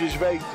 [0.00, 0.46] eens weten.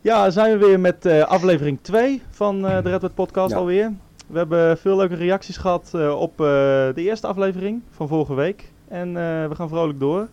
[0.00, 3.56] Ja, zijn we weer met uh, aflevering 2 van uh, de Redwood Podcast Ja.
[3.56, 3.92] alweer.
[4.26, 8.72] We hebben veel leuke reacties gehad uh, op uh, de eerste aflevering van vorige week.
[8.88, 9.14] En uh,
[9.48, 10.28] we gaan vrolijk door.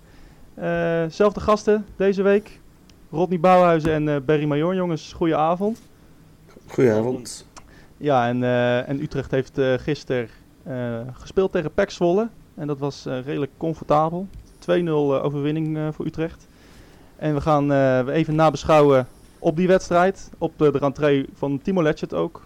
[0.60, 2.60] Uh, zelfde gasten deze week.
[3.12, 4.76] Rodney Bouwhuizen en uh, Barry Major.
[4.76, 5.82] Jongens, goeie avond.
[6.68, 7.48] Goedenavond.
[7.98, 10.30] Ja, en, uh, en Utrecht heeft uh, gisteren
[10.68, 12.30] uh, gespeeld tegen PEC Zwolle.
[12.56, 14.28] En dat was uh, redelijk comfortabel.
[14.60, 14.90] 2-0 uh,
[15.24, 16.48] overwinning uh, voor Utrecht.
[17.16, 19.08] En we gaan uh, even nabeschouwen
[19.40, 20.30] op die wedstrijd.
[20.38, 22.42] Op uh, de rentree van Timo Letchert ook.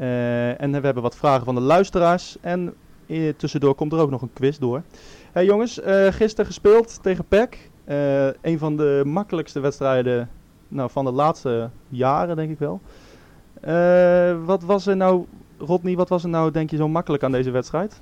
[0.00, 2.36] Uh, en we hebben wat vragen van de luisteraars.
[2.40, 2.74] En
[3.06, 4.82] uh, tussendoor komt er ook nog een quiz door.
[5.32, 5.80] Hey jongens,
[6.10, 7.70] gisteren gespeeld tegen PEC.
[8.40, 10.28] Een van de makkelijkste wedstrijden
[10.68, 12.80] nou, van de laatste jaren, denk ik wel.
[14.44, 15.24] Wat was er nou,
[15.58, 18.00] Rodney, wat was er nou, denk je, zo makkelijk aan deze wedstrijd?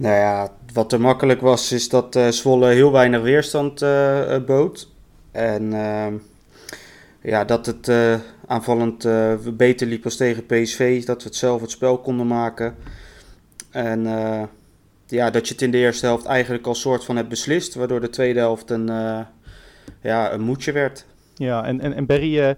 [0.00, 4.88] Nou ja, wat er makkelijk was, is dat uh, Zwolle heel weinig weerstand uh, bood.
[5.30, 6.06] En uh,
[7.22, 7.90] ja, dat het
[8.46, 9.08] aanvallend
[9.56, 11.04] beter liep als tegen PSV.
[11.04, 12.74] Dat we het zelf het spel konden maken.
[13.70, 14.02] En
[15.06, 17.74] ja, dat je het in de eerste helft eigenlijk al soort van hebt beslist.
[17.74, 18.86] Waardoor de tweede helft een,
[20.00, 21.06] ja, een moedje werd.
[21.34, 22.56] Ja, en, en, en Berry,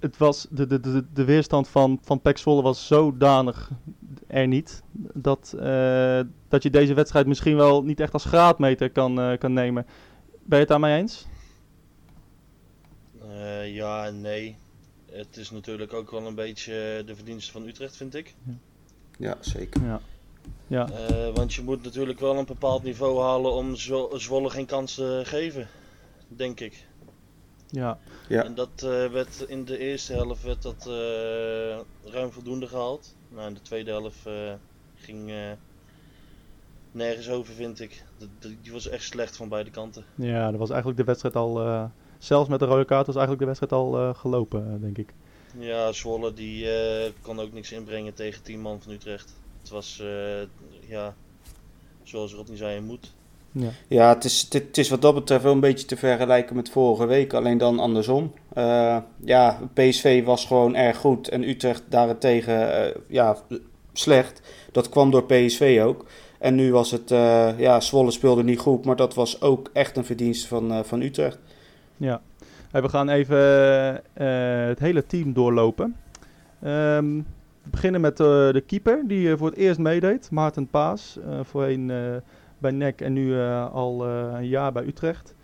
[0.00, 3.70] het was de, de, de, de weerstand van, van Pek Zwolle was zodanig
[4.30, 4.82] er niet.
[5.14, 9.52] Dat, uh, dat je deze wedstrijd misschien wel niet echt als graadmeter kan, uh, kan
[9.52, 9.86] nemen.
[10.30, 11.26] Ben je het daarmee eens?
[13.24, 14.56] Uh, ja en nee.
[15.12, 18.34] Het is natuurlijk ook wel een beetje de verdienste van Utrecht, vind ik.
[19.18, 19.82] Ja, zeker.
[19.84, 20.00] Ja.
[20.66, 20.88] Ja.
[20.90, 24.94] Uh, want je moet natuurlijk wel een bepaald niveau halen om Zwo Zwolle geen kans
[24.94, 25.68] te geven,
[26.28, 26.86] denk ik.
[27.70, 27.98] Ja.
[28.28, 28.44] ja.
[28.44, 33.16] En dat uh, werd in de eerste helft werd dat uh, ruim voldoende gehaald.
[33.28, 34.28] Nou, in de tweede helft
[34.94, 35.32] ging
[36.92, 38.04] nergens over, vind ik.
[38.18, 40.04] De, de, die was echt slecht van beide kanten.
[40.14, 43.56] Ja, dat was eigenlijk de wedstrijd al, zelfs met de rode kaart was eigenlijk de
[43.56, 45.14] wedstrijd al gelopen, denk ik.
[45.58, 46.68] Ja, Zwolle die
[47.22, 49.34] kon ook niks inbrengen tegen 10 man van Utrecht.
[49.60, 50.42] Het was, uh,
[50.88, 51.14] ja,
[52.02, 53.12] zoals Rodney zei, een moet.
[53.52, 56.56] Ja, ja het, is, het, het, is wat dat betreft wel een beetje te vergelijken
[56.56, 58.32] met vorige week, alleen dan andersom.
[58.56, 63.36] Uh, ja, PSV was gewoon erg goed en Utrecht daarentegen uh, ja,
[63.92, 64.40] slecht.
[64.72, 66.06] Dat kwam door PSV ook.
[66.38, 67.08] En nu was het,
[67.58, 71.38] ja, Zwolle speelde niet goed, maar dat was ook echt een verdienste van, van Utrecht.
[71.96, 72.20] Ja,
[72.70, 73.38] we gaan even
[74.68, 75.96] het hele team doorlopen.
[76.64, 77.26] Um,
[77.62, 80.30] we beginnen met de keeper, die voor het eerst meedeed.
[80.30, 81.92] Maarten Paas, voorheen
[82.60, 83.40] bij NEC en nu
[83.72, 85.34] al een jaar bij Utrecht.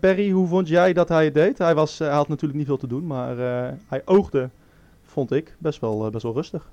[0.00, 1.58] Perry, hoe vond jij dat hij het deed?
[1.58, 3.36] Hij, was, had natuurlijk niet veel te doen, maar
[3.86, 4.50] hij oogde,
[5.02, 6.70] vond ik, best wel, best wel rustig.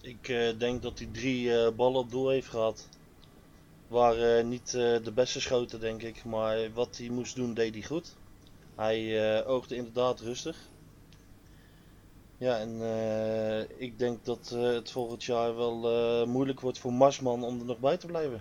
[0.00, 2.88] Ik denk dat hij drie ballen op doel heeft gehad.
[3.88, 6.24] Waren niet de beste schoten, denk ik.
[6.24, 8.16] Maar wat hij moest doen, deed hij goed.
[8.74, 10.56] Hij oogde inderdaad rustig.
[12.38, 15.90] Ja, en uh, ik denk dat uh, het volgend jaar wel
[16.22, 18.40] uh, moeilijk wordt voor Marsman om er nog bij te blijven.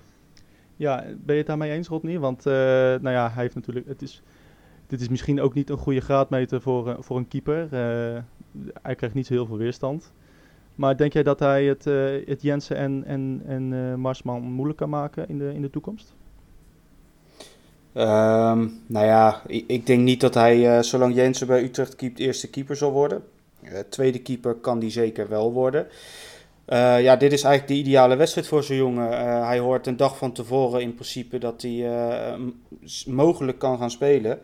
[0.76, 2.20] Ja, ben je het daarmee eens, Rodney?
[2.20, 3.88] Want nou ja, hij heeft natuurlijk.
[3.88, 4.22] Het is,
[4.88, 7.68] dit is misschien ook niet een goede graadmeter voor, voor een keeper.
[8.82, 10.12] hij krijgt niet zo heel veel weerstand.
[10.76, 11.84] Maar denk jij dat hij het,
[12.28, 16.14] het Jensen en, en, en Marsman moeilijk kan maken in de, in de toekomst?
[17.94, 22.50] Um, nou ja, ik, ik, denk niet dat hij, zolang Jensen bij Utrecht keept, eerste
[22.50, 23.24] keeper zal worden.
[23.64, 25.88] Uh, tweede keeper kan die zeker wel worden.
[26.68, 29.12] Uh, ja, dit is eigenlijk de ideale wedstrijd voor zo'n jongen.
[29.12, 31.90] Uh, hij hoort een dag van tevoren in principe dat hij
[33.06, 34.40] mogelijk kan gaan spelen.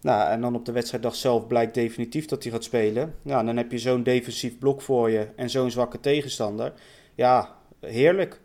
[0.00, 3.14] Nou, en dan op de wedstrijddag zelf blijkt definitief dat hij gaat spelen.
[3.22, 6.72] Ja, dan heb je zo'n defensief blok voor je en zo'n zwakke tegenstander.
[7.14, 8.40] Ja, heerlijk.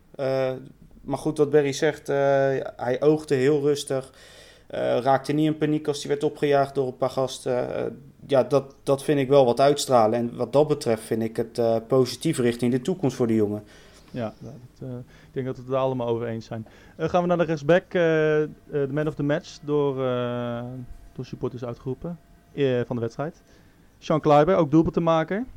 [1.01, 2.07] maar goed, wat Berry zegt,
[2.77, 4.13] hij oogde heel rustig.
[5.01, 8.06] Raakte niet in paniek als hij werd opgejaagd door een paar gasten.
[8.27, 10.19] Uh, ja, dat, dat vind ik wel wat uitstralen.
[10.19, 13.63] En wat dat betreft vind ik het uh, positief richting de toekomst voor de jongen.
[14.11, 14.53] Ja, dat,
[15.01, 16.67] ik denk dat we het er allemaal over eens zijn.
[16.97, 19.95] gaan we naar de rechtsback, de man of the match, door,
[21.13, 22.19] door supporters uitgeroepen
[22.85, 23.41] van de wedstrijd.
[23.97, 25.47] Sean Kleiber, ook doelpunt te maken.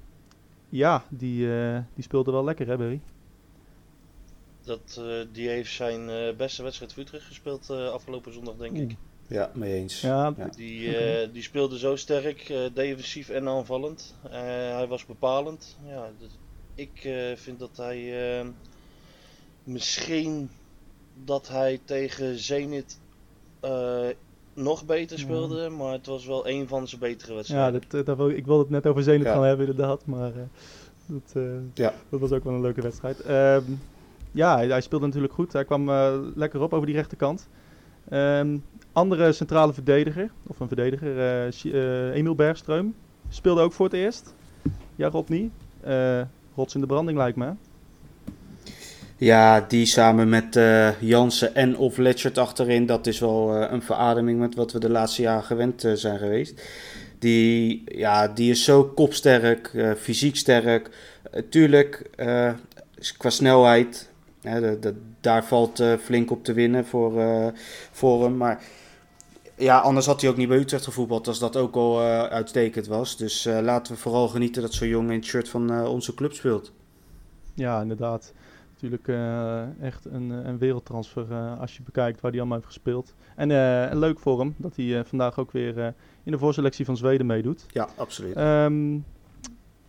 [0.68, 1.48] Ja, die,
[1.94, 3.00] die speelde wel lekker hè Barry?
[4.64, 8.76] Dat, uh, die heeft zijn uh, beste wedstrijd voor Utrecht gespeeld uh, afgelopen zondag, denk
[8.76, 8.96] ik.
[9.30, 10.00] Ja, mee eens.
[10.00, 10.48] Ja, ja.
[10.56, 11.30] Die, okay.
[11.32, 14.14] die speelde zo sterk, defensief en aanvallend.
[14.30, 15.76] hij was bepalend.
[15.86, 16.38] Ja, dus
[16.74, 18.14] ik vind dat hij
[19.64, 20.50] misschien
[21.24, 22.98] dat hij tegen Zenit
[24.54, 25.68] nog beter speelde, ja.
[25.68, 27.80] maar het was wel een van zijn betere wedstrijden.
[27.80, 29.32] Ja, dat, dat wil, ik wilde het net over Zenit ja.
[29.32, 30.32] gaan hebben inderdaad, maar
[31.06, 31.44] dat,
[31.74, 31.94] ja.
[32.08, 33.28] dat was ook wel een leuke wedstrijd.
[33.28, 33.80] Um,
[34.32, 35.52] ja, hij, hij, speelde natuurlijk goed.
[35.52, 37.48] Hij kwam uh, lekker op over die rechterkant.
[38.08, 38.58] Ehm,
[38.92, 42.86] andere centrale verdediger, of een verdediger, eh, eh, Emiel Bergström,
[43.28, 44.34] speelde ook voor het eerst.
[44.96, 45.50] Ja, Rodney.
[45.80, 46.20] Eh
[46.54, 47.52] rots in de branding lijkt me.
[49.16, 54.38] Ja, die samen met eh, Jansen en of Letchert achterin, dat is wel een verademing
[54.38, 56.62] met wat we de laatste jaren gewend zijn geweest.
[57.18, 60.90] Die, ja, die is zo kopsterk, fysiek sterk.
[61.48, 62.10] Tuurlijk,
[63.16, 64.10] qua snelheid,
[64.42, 64.78] hè,
[65.20, 67.12] daar valt flink op te winnen voor,
[67.90, 68.36] voor hem.
[68.36, 68.62] Maar
[69.60, 72.86] ja, anders had hij ook niet bij Utrecht gevoetbald als dat ook al eh, uitstekend
[72.86, 73.16] was.
[73.16, 76.14] Dus eh, laten we vooral genieten dat zo'n jongen in het shirt van eh, onze
[76.14, 76.72] club speelt.
[77.54, 78.32] Ja, inderdaad.
[78.72, 83.14] Natuurlijk eh, echt een, een wereldtransfer eh, als je bekijkt waar hij allemaal heeft gespeeld.
[83.36, 85.86] En, eh, leuk voor hem dat hij eh, vandaag ook weer eh,
[86.24, 87.66] in de voorselectie van Zweden meedoet.
[87.72, 88.34] Ja, absoluut.
[88.36, 88.98] Ehm,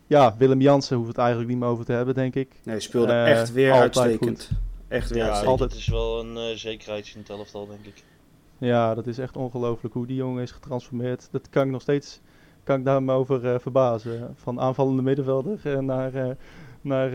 [0.08, 2.50] ja, Willem Jansen hoeft het eigenlijk niet meer over te hebben, denk ik.
[2.64, 4.50] Nee, speelde echt weer uitstekend.
[4.88, 5.52] Echt weer Ja, uitstekend.
[5.52, 5.70] altijd.
[5.70, 8.04] dat is wel een zekerheidje in het elftal, denk ik.
[8.62, 11.28] Ja, dat is echt ongelooflijk hoe die jongen is getransformeerd.
[11.32, 12.22] Dat kan ik nog steeds,
[12.64, 14.36] kan ik daar me over eh, verbazen.
[14.36, 16.30] Van aanvallende middenvelder eh, naar, eh,
[16.82, 17.12] naar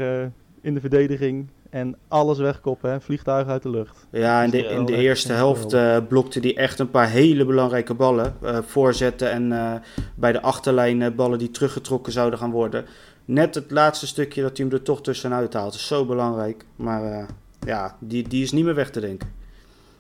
[0.60, 3.00] in de verdediging en alles wegkoppen, hè.
[3.00, 4.06] vliegtuigen uit de lucht.
[4.10, 5.76] Ja, in de, in de eerste helft
[6.08, 8.34] blokte hij echt een paar hele belangrijke ballen.
[8.66, 9.82] voorzetten en
[10.14, 12.84] bij de achterlijn ballen die teruggetrokken zouden gaan worden.
[13.24, 15.74] Net het laatste stukje dat hij hem er toch tussenuit haalt.
[15.74, 16.64] is zo belangrijk.
[16.76, 17.26] Maar
[17.66, 19.44] ja, die, die is niet meer weg te denken.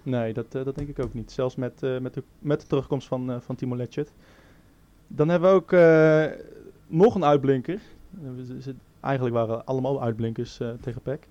[0.06, 1.32] Nee, dat, eh, dat denk ik ook niet.
[1.32, 4.12] Zelfs met, eh, met, de, met de terugkomst van, eh, van Timo Letchert.
[5.06, 5.70] Dan hebben we ook
[6.86, 7.80] nog een uitblinker.
[9.00, 11.28] Eigenlijk waren allemaal uitblinkers tegen PEC.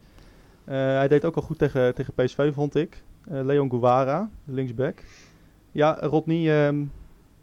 [0.65, 3.03] Hij deed ook al goed tegen, tegen PSV, vond ik.
[3.23, 5.03] Leon Guevara, linksback.
[5.71, 6.79] Ja, Rodney, ehm,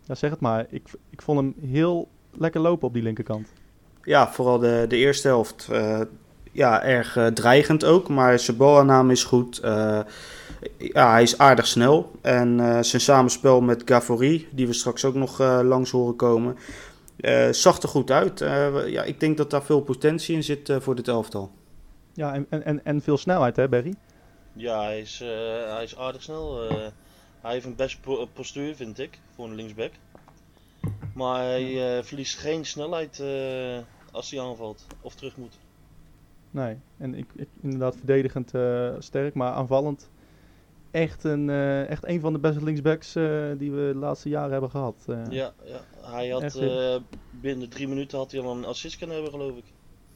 [0.04, 0.66] ja, zeg het maar.
[0.68, 3.52] Ik, ik vond hem heel lekker lopen op die linkerkant.
[4.02, 5.70] Ja, vooral de, de eerste helft.
[6.52, 8.08] ja, erg dreigend ook.
[8.08, 9.58] Maar zijn balaanname is goed.
[9.58, 10.00] Eh,
[10.78, 12.10] ja, hij is aardig snel.
[12.20, 16.56] En eh, zijn samenspel met Gavori, die we straks ook nog eh, langs horen komen,
[17.16, 18.40] eh, zag er goed uit.
[18.40, 21.50] Eh, ja, ik denk dat daar veel potentie in zit voor dit elftal.
[22.14, 23.94] Ja, en, en, en, en veel snelheid, hè, Berry?
[24.52, 25.28] Ja, hij is, eh,
[25.74, 26.68] hij is aardig snel.
[26.68, 26.76] eh.
[27.40, 29.90] hij heeft een best po- postuur, vind ik, voor een linksback.
[31.14, 33.78] Maar hij eh, verliest geen snelheid eh,
[34.12, 35.58] als hij aanvalt of terug moet.
[36.50, 40.10] Nee, en ik, ik inderdaad verdedigend eh, sterk, maar aanvallend
[40.92, 43.24] echt een, eh, echt een van de beste linksbacks eh,
[43.58, 44.94] die we de laatste jaren hebben gehad.
[45.06, 45.16] eh.
[45.30, 45.80] Ja, ja.
[46.10, 46.96] hij had eh,
[47.30, 49.64] binnen drie minuten had hij al een assist kunnen hebben, geloof ik.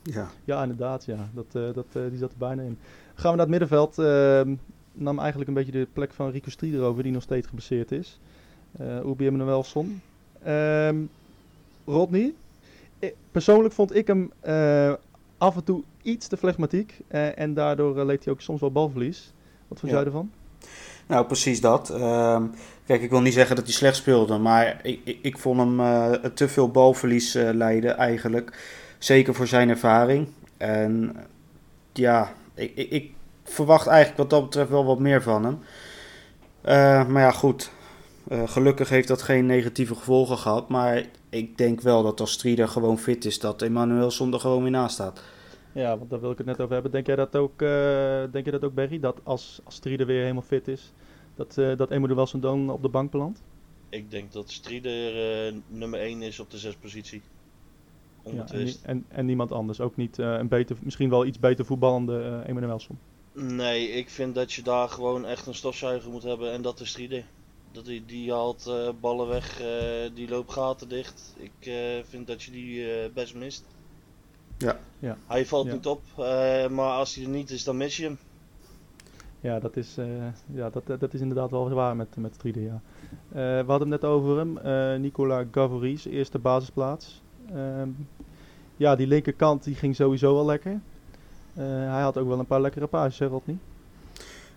[0.03, 0.29] Ja.
[0.45, 1.29] Ja, inderdaad, ja.
[1.35, 2.79] Dat, eh, dat, eh, die zat er bijna in.
[3.15, 3.99] Gaan we naar het middenveld.
[3.99, 4.55] ehm,
[4.93, 8.19] nam eigenlijk een beetje de plek van Rico Strieder over, die nog steeds geblesseerd is.
[8.81, 10.01] Uh, Ubi Emanuelson.
[10.43, 10.97] Ehm
[11.87, 12.35] Rodney.
[13.31, 14.93] persoonlijk vond ik hem eh,
[15.39, 17.01] af en toe iets te flegmatiek.
[17.09, 19.33] eh, en daardoor leed hij ook soms wel balverlies.
[19.69, 19.99] Wat vond Ja.
[19.99, 20.31] jij ervan?
[21.07, 21.91] Nou, precies dat.
[21.91, 22.43] Ehm,
[22.87, 25.81] kijk, ik wil niet zeggen dat hij slecht speelde, maar ik, ik, ik vond hem
[25.81, 28.59] eh, te veel balverlies eh leiden eigenlijk.
[28.99, 30.29] Zeker voor zijn ervaring.
[30.57, 31.17] En
[31.93, 33.11] ja, ik, ik,
[33.45, 35.59] verwacht eigenlijk wat dat betreft wel wat meer van hem.
[36.61, 37.71] Eh, maar ja, goed.
[38.45, 40.69] Gelukkig heeft dat geen negatieve gevolgen gehad.
[40.69, 44.71] Maar ik denk wel dat als Strieder gewoon fit is, dat Emmanuel er gewoon weer
[44.71, 45.21] naast staat.
[45.77, 46.93] Ja, want daar wil ik het net over hebben.
[46.93, 49.01] Denk jij dat ook, eh, denk je dat ook Berry?
[49.01, 50.93] Dat als, als Strieder weer helemaal fit is,
[51.35, 53.43] dat, eh dat Emanuelson dan op de bank belandt?
[53.89, 57.23] Ik denk dat Strieder eh, nummer 1 is op de zespositie.
[58.25, 59.81] Ja, en, en, en niemand anders.
[59.81, 62.99] Ook niet een beter, misschien wel iets beter voetballende uh, Emanuelson.
[63.33, 66.89] Nee, ik vind dat je daar gewoon echt een stofzuiger moet hebben en dat is
[66.89, 67.25] Strieder.
[67.73, 69.63] Dat die, die haalt ballen weg,
[70.15, 71.35] die loopt gaten dicht.
[71.37, 71.73] Ik
[72.09, 73.65] vind dat je die best mist.
[74.59, 74.77] Ja.
[74.99, 75.17] Ja.
[75.27, 75.73] Hij valt Ja.
[75.73, 78.19] niet op, eh, maar als hij er niet is, dan mis je hem.
[79.41, 80.07] Ja, dat is, eh,
[80.47, 82.81] ja dat, dat is inderdaad wel waar met, met Strieder, ja.
[83.29, 84.59] Eh, we hadden het net over hem.
[84.59, 87.23] eh Nicola Gavoris, eerste basisplaats.
[87.55, 87.89] Ehm,
[88.77, 90.81] ja, die linkerkant die ging sowieso wel lekker.
[91.55, 93.57] Eh, hij had ook wel een paar lekkere paasjes, hè Rodney?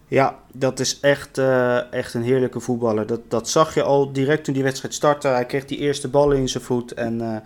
[0.07, 3.05] Ja, dat is echt, eh, echt een heerlijke voetballer.
[3.07, 5.27] Dat, dat zag je al direct toen die wedstrijd startte.
[5.27, 6.93] Hij kreeg die eerste ballen in zijn voet.
[6.93, 7.37] En eh,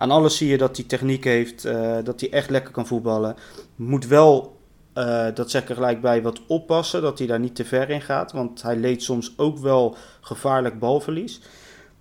[0.00, 1.64] aan alles zie je dat hij techniek heeft.
[1.64, 3.36] eh, dat hij echt lekker kan voetballen.
[3.76, 4.56] Moet wel,
[4.92, 7.02] eh, dat zeg ik er gelijk bij, wat oppassen.
[7.02, 8.32] Dat hij daar niet te ver in gaat.
[8.32, 11.40] Want hij leed soms ook wel gevaarlijk balverlies.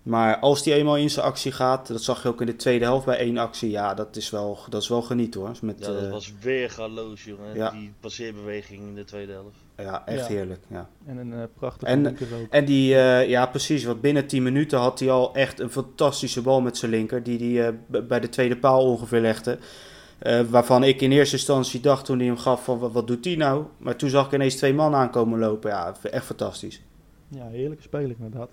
[0.04, 2.86] Maar als hij eenmaal in zijn actie gaat, dat zag je ook in de tweede
[2.86, 3.70] helft bij één actie.
[3.70, 5.52] Ja, dat is wel, dat is wel genieten hoor.
[5.62, 7.56] Met, Ja, dat eh, was weer galoos, jongen.
[7.56, 7.70] ja.
[7.72, 9.58] Die passeerbeweging in de tweede helft.
[9.82, 10.34] Ja, echt Ja.
[10.34, 10.60] heerlijk.
[10.68, 10.90] Ja.
[11.06, 12.48] En een eh, prachtige En- linker ook.
[12.50, 16.42] En die, eh, ja precies, want binnen 10 minuten had hij al echt een fantastische
[16.42, 17.24] bal met zijn linker.
[17.24, 19.58] Die hij eh, bij de tweede paal ongeveer legde.
[20.50, 23.36] Waarvan ik in eerste instantie dacht toen hij hem gaf van wat, wat doet hij
[23.36, 23.66] nou?
[23.78, 25.70] Maar toen zag ik ineens twee man aankomen lopen.
[25.70, 26.82] Ja, echt fantastisch.
[27.28, 28.50] Ja, heerlijke speler inderdaad.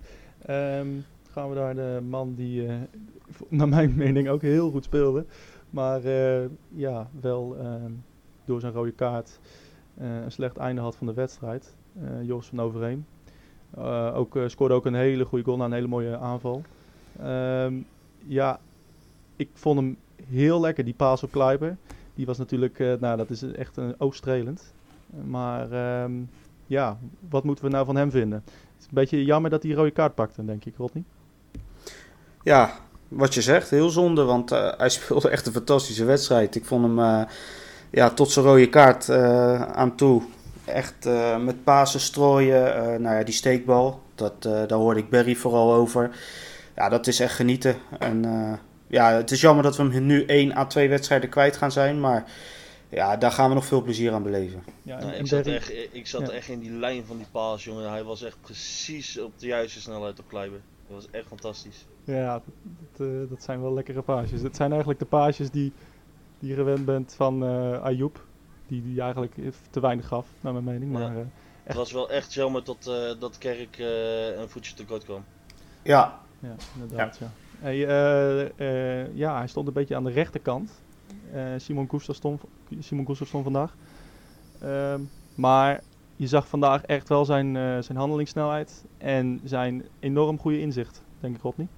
[0.47, 0.87] Ehm,
[1.31, 2.67] gaan we naar de man die,
[3.49, 5.25] naar mijn mening, ook heel goed speelde.
[5.71, 6.01] Maar
[6.75, 7.91] ja, wel ehm,
[8.45, 9.39] door zijn rode kaart
[9.99, 11.75] een slecht einde had van de wedstrijd.
[12.03, 13.07] Uh, Jos van Overeem.
[14.15, 16.63] ook, scoorde ook een hele goede goal na een hele mooie aanval.
[17.23, 17.75] Ehm,
[18.27, 18.61] ja,
[19.37, 21.77] ik vond hem heel lekker, die paas op Kluiber.
[22.15, 24.75] Die was natuurlijk, nou dat is echt een oogstrelend.
[25.25, 26.13] Maar ehm,
[26.67, 26.99] ja,
[27.29, 28.43] wat moeten we nou van hem vinden?
[28.47, 31.05] Het is een beetje jammer dat hij rode kaart pakte, denk ik, Rodney.
[32.43, 32.73] Ja,
[33.09, 36.55] wat je zegt, heel zonde, want hij speelde echt een fantastische wedstrijd.
[36.55, 37.27] Ik vond hem
[37.97, 40.23] ja, tot zijn rode kaart uh, aan toe
[40.65, 41.09] echt
[41.41, 43.03] met Pasen strooien.
[43.03, 46.11] nou ja, die steekbal, dat, daar hoorde ik Barry vooral over.
[46.75, 47.77] Ja, dat is echt genieten.
[47.99, 48.25] En
[48.87, 52.01] ja, het is jammer dat we hem nu 1 à 2 wedstrijden kwijt gaan zijn,
[52.01, 52.25] maar
[52.89, 54.63] ja, daar gaan we nog veel plezier aan beleven.
[54.83, 57.91] Ja, nou, ik zat, echt, ik zat echt in die lijn van die paas, jongen.
[57.91, 60.61] Hij was echt precies op de juiste snelheid op Kleiber.
[60.89, 61.87] Dat was echt fantastisch.
[62.05, 62.43] Ja,
[62.97, 64.43] dat, dat zijn wel lekkere paasjes.
[64.43, 65.73] Het zijn eigenlijk de paasjes die,
[66.39, 68.25] die je gewend bent van uh, Ayoub.
[68.67, 69.35] Die, die eigenlijk
[69.71, 70.93] te weinig gaf, naar mijn mening.
[70.93, 71.23] Maar, uh,
[71.63, 72.85] Het was wel echt jammer dat,
[73.19, 73.79] dat Kerk
[74.39, 75.25] een voetje tekort kwam.
[75.83, 76.21] Ja.
[76.39, 77.19] Ja, inderdaad.
[77.19, 77.27] Ja.
[77.27, 77.33] ja.
[77.59, 77.77] Hey,
[79.15, 80.71] ja, hij stond een beetje aan de rechterkant.
[81.57, 82.43] Simon Gustaf stond,
[82.79, 83.77] Simon stond vandaag.
[84.61, 85.01] Ehm,
[85.35, 85.83] maar
[86.17, 91.43] je zag vandaag echt wel zijn, zijn handelingssnelheid en zijn enorm goede inzicht, denk ik,
[91.43, 91.69] Rodney.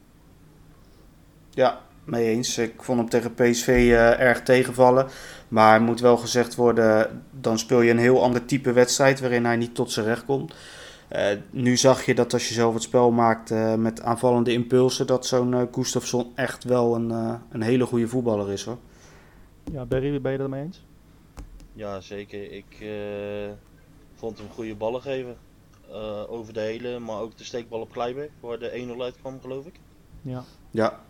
[1.51, 2.59] Ja, mee eens.
[2.59, 5.09] Ik vond hem tegen PSV uh, erg tegenvallen.
[5.49, 9.57] Maar moet wel gezegd worden, dan speel je een heel ander type wedstrijd waarin hij
[9.57, 10.55] niet tot zijn recht komt.
[11.13, 15.07] Uh, nu zag je dat als je zelf het spel maakt uh, met aanvallende impulsen,
[15.07, 17.11] dat zo'n uh, Gustafsson echt wel een,
[17.51, 18.79] een hele goede voetballer is hoor.
[19.73, 20.85] Ja, Berry, ben je het mee eens?
[21.73, 22.53] Ja, zeker.
[22.53, 22.87] Ik
[24.15, 25.37] vond hem goede ballen geven.
[26.29, 29.75] over de hele, maar ook de steekbal op Kleiber, waar de 1-0 uitkwam geloof ik.
[30.23, 30.45] Ja.
[30.71, 31.01] Ja,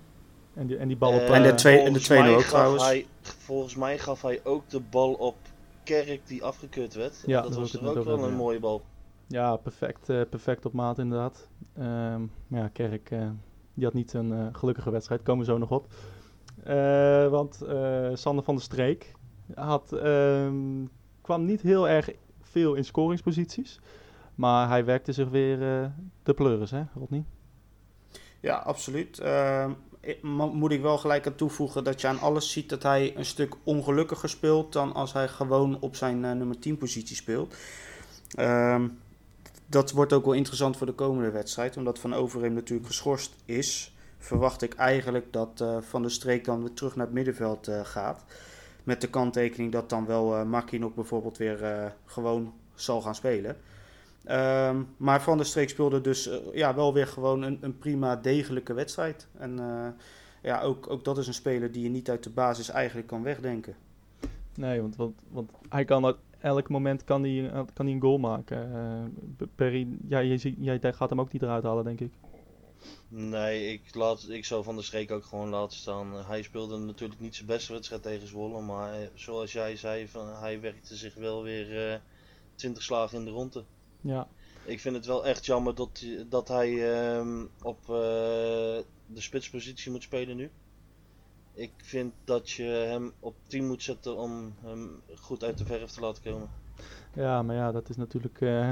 [0.59, 1.21] en die, en die bal op...
[1.21, 2.85] Uh, en de 2 en de tweede ook trouwens.
[2.85, 5.37] Hij, volgens mij gaf hij ook de bal op
[5.83, 7.23] Kerk die afgekeurd werd.
[7.27, 8.37] Ja, dat, dat was ook wel een ja.
[8.37, 8.83] mooie bal.
[9.27, 11.49] Ja, perfect, uh, perfect op maat inderdaad.
[11.79, 13.29] Um, maar ja, Kerk uh,
[13.75, 15.23] die had niet een uh, gelukkige wedstrijd.
[15.23, 15.87] Komen we zo nog op.
[17.31, 17.59] want
[18.13, 19.13] Sander van der Streek
[19.55, 22.11] had, um, kwam niet heel erg
[22.41, 23.81] veel in scoringsposities.
[24.35, 25.59] Maar hij werkte zich weer
[26.23, 27.25] de pleuris, hè Rodney?
[28.41, 29.21] Ja, absoluut.
[29.21, 29.71] Uh,
[30.23, 33.55] moet ik wel gelijk aan toevoegen dat je aan alles ziet dat hij een stuk
[33.65, 37.55] ongelukkiger speelt dan als hij gewoon op zijn uh, nummer 10 positie speelt.
[38.39, 38.85] Uh,
[39.67, 43.95] dat wordt ook wel interessant voor de komende wedstrijd, omdat Van Overheem natuurlijk geschorst is.
[44.19, 47.81] Verwacht ik eigenlijk dat uh, Van der Streek dan weer terug naar het middenveld uh,
[47.85, 48.25] gaat.
[48.85, 53.57] Met de kanttekening dat dan wel uh, bijvoorbeeld weer gewoon zal gaan spelen.
[54.31, 58.17] Um, maar Van der Streek speelde dus uh, ja, wel weer gewoon een, een prima
[58.17, 59.29] degelijke wedstrijd.
[59.39, 59.89] En uh,
[60.43, 63.23] ja, ook, ook dat is een speler die je niet uit de basis eigenlijk kan
[63.23, 63.77] wegdenken.
[64.55, 68.19] Nee, want, want, want hij kan op elk moment kan hij, kan hij een goal
[68.19, 68.71] maken.
[69.41, 72.13] Uh, Perry, ja, jij, jij gaat hem ook niet eruit halen, denk ik.
[73.09, 76.13] Nee, ik, laat, ik zou Van der Streek ook gewoon laten staan.
[76.27, 78.61] Hij speelde natuurlijk niet zijn beste wedstrijd tegen Zwolle.
[78.61, 82.01] Maar zoals jij zei, van, hij werkte zich wel weer
[82.55, 83.65] 20 slagen in de ronde.
[84.01, 84.29] Ja.
[84.65, 90.03] Ik vind het wel echt jammer dat, dat hij uh, op uh, de spitspositie moet
[90.03, 90.51] spelen nu.
[91.55, 95.91] Ik vind dat je hem op 10 moet zetten om hem goed uit de verf
[95.91, 96.49] te laten komen.
[97.15, 98.71] Ja, maar ja, dat is natuurlijk uh,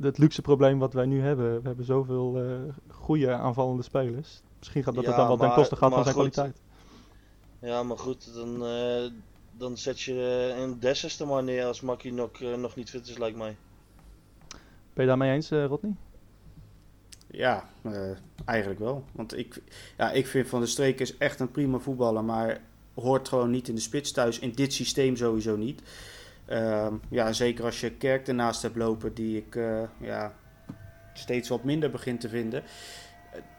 [0.00, 1.60] het luxe probleem wat wij nu hebben.
[1.60, 4.42] We hebben zoveel uh, goede aanvallende spelers.
[4.58, 6.30] Misschien gaat dat ja, het dan wel ten koste gaan van zijn goed.
[6.30, 6.62] kwaliteit.
[7.58, 8.58] Ja, maar goed, dan,
[9.56, 13.36] dan zet je een Dessers maar neer als Maki nog, nog niet fit is, lijkt
[13.36, 13.56] mij.
[14.94, 15.94] Ben je daarmee eens, uh, Rodney?
[17.30, 17.92] Ja, uh,
[18.44, 19.04] eigenlijk wel.
[19.12, 19.62] Want ik,
[19.96, 22.60] ja, ik vind Van der Streek is echt een prima voetballer, maar
[22.94, 24.38] hoort gewoon niet in de spits thuis.
[24.38, 25.82] In dit systeem sowieso niet.
[26.48, 30.32] Uh, ja, zeker als je Kerk ernaast hebt lopen, die ik uh, ja,
[31.12, 32.62] steeds wat minder begin te vinden.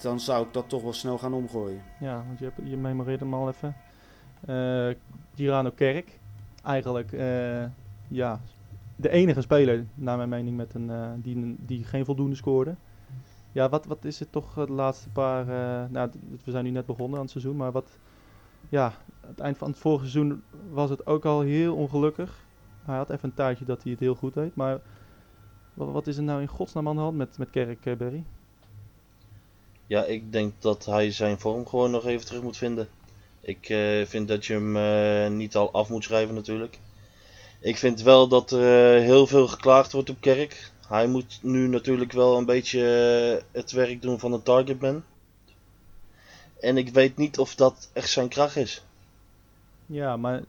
[0.01, 1.81] Dan zou ik dat toch wel snel gaan omgooien.
[1.99, 3.75] Ja, want je, hebt, je memoreert hem al even.
[5.35, 6.19] Girano Kerk.
[6.63, 7.11] Eigenlijk,
[8.07, 8.41] ja,
[8.95, 12.75] de enige speler, naar mijn mening, met een, uh, die, die geen voldoende scoorde.
[13.51, 15.47] Ja, wat, wat is het toch de laatste paar...
[15.47, 16.09] Uh, nou,
[16.43, 17.97] we zijn nu net begonnen aan het seizoen, maar wat...
[18.69, 18.93] Ja,
[19.27, 22.45] het eind van het vorige seizoen was het ook al heel ongelukkig.
[22.85, 24.79] Hij had even een tijdje dat hij het heel goed deed, maar...
[25.73, 28.23] Wat, wat is er nou in godsnaam aan de hand met, met Kerk, uh, Berry?
[29.87, 32.87] Ja, ik denk dat hij zijn vorm gewoon nog even terug moet vinden.
[33.41, 33.65] Ik
[34.05, 36.79] vind dat je hem niet al af moet schrijven natuurlijk.
[37.59, 40.71] Ik vind wel dat er uh, heel veel geklaagd wordt op Kerk.
[40.87, 42.81] Hij moet nu natuurlijk wel een beetje
[43.41, 45.03] eh, het werk doen van een targetman.
[46.59, 48.85] En ik weet niet of dat echt zijn kracht is.
[49.85, 50.41] Ja, maar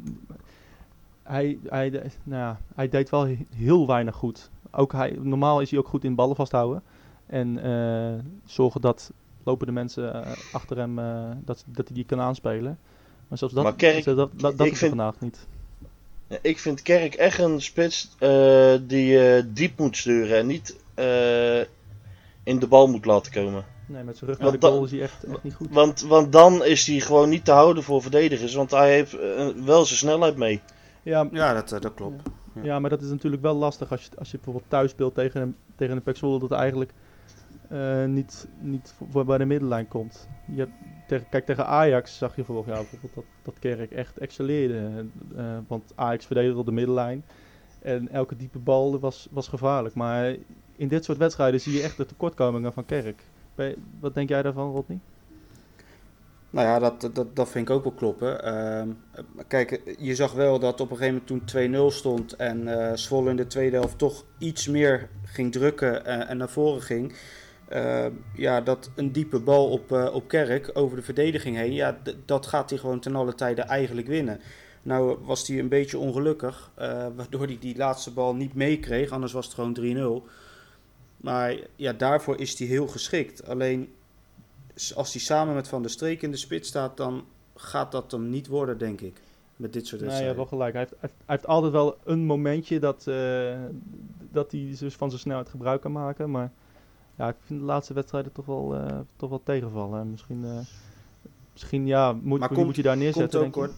[1.22, 1.90] hij, hij,
[2.22, 4.50] nou ja, hij deed wel he- heel weinig goed.
[4.70, 6.82] Ook hij, normaal is hij ook goed in ballen vasthouden.
[7.26, 9.10] En eh, zorgen dat
[9.44, 12.78] lopende mensen eh, achter hem, eh, dat, dat hij die kan aanspelen.
[13.28, 15.46] Maar zelfs dat, Maar Kerk- dat, dat, dat, ik is vind- vandaag niet.
[16.42, 21.60] Ik vind Kerk echt een spits eh, die je diep moet sturen en niet eh,
[22.42, 23.64] in de bal moet laten komen.
[23.86, 25.68] Nee, met zijn rug Want naar de goal is hij echt, echt niet goed.
[25.70, 29.48] Want, want dan is hij gewoon niet te houden voor verdedigers, want hij heeft eh,
[29.48, 30.60] wel zijn snelheid mee.
[31.02, 32.22] Ja, Ja, dat, eh, dat klopt.
[32.62, 35.40] Ja, maar dat is natuurlijk wel lastig als je, als je bijvoorbeeld thuis speelt tegen
[35.40, 36.92] een, tegen een Pek Zwolle dat eigenlijk
[37.68, 40.28] eh, niet, niet voor, bij de middenlijn komt.
[40.46, 40.72] Je hebt,
[41.06, 45.06] kijk, tegen Ajax zag je vorig jaar bijvoorbeeld dat, dat Kerk echt excelleerde.
[45.36, 47.24] eh, want Ajax verdedigde de middenlijn
[47.82, 49.94] en elke diepe bal was, was gevaarlijk.
[49.94, 50.36] Maar
[50.76, 53.22] in dit soort wedstrijden zie je echt de tekortkomingen van Kerk.
[54.00, 54.98] Wat denk jij daarvan, Rodney?
[56.50, 58.44] Nou ja, dat, dat, dat vind ik ook wel kloppen.
[58.44, 58.88] Ehm,
[59.48, 63.30] kijk, je zag wel dat op een gegeven moment toen 2-0 stond en eh Zwolle
[63.30, 67.14] in de tweede helft toch iets meer ging drukken eh, en naar voren ging.
[67.68, 71.98] Ehm, ja, dat een diepe bal op, eh, op Kerk over de verdediging heen, ja,
[72.24, 74.40] dat gaat hij gewoon ten alle tijde eigenlijk winnen.
[74.82, 79.32] Nou was hij een beetje ongelukkig, eh, waardoor hij die laatste bal niet meekreeg, anders
[79.32, 80.26] was het gewoon 3-0.
[81.16, 83.48] Maar ja, daarvoor is hij heel geschikt.
[83.48, 83.92] Alleen
[84.94, 87.24] als hij samen met Van der Streek in de spits staat, dan
[87.56, 89.20] gaat dat hem niet worden, denk ik.
[89.56, 90.36] Met dit soort Nee, je hebt wedstrijden.
[90.36, 90.72] wel gelijk.
[90.72, 93.54] Hij heeft, hij heeft- hij heeft altijd wel een momentje dat, eh,
[94.32, 96.30] dat hij dus van zijn snelheid gebruik kan maken.
[96.30, 96.52] Maar
[97.16, 100.10] ja, ik vind de laatste wedstrijden toch wel, eh, toch wel tegenvallen.
[100.10, 100.58] Misschien, eh,
[101.52, 103.74] misschien ja, moet, Maar komt- moet je daar Komt neerzetten, ook, denk je?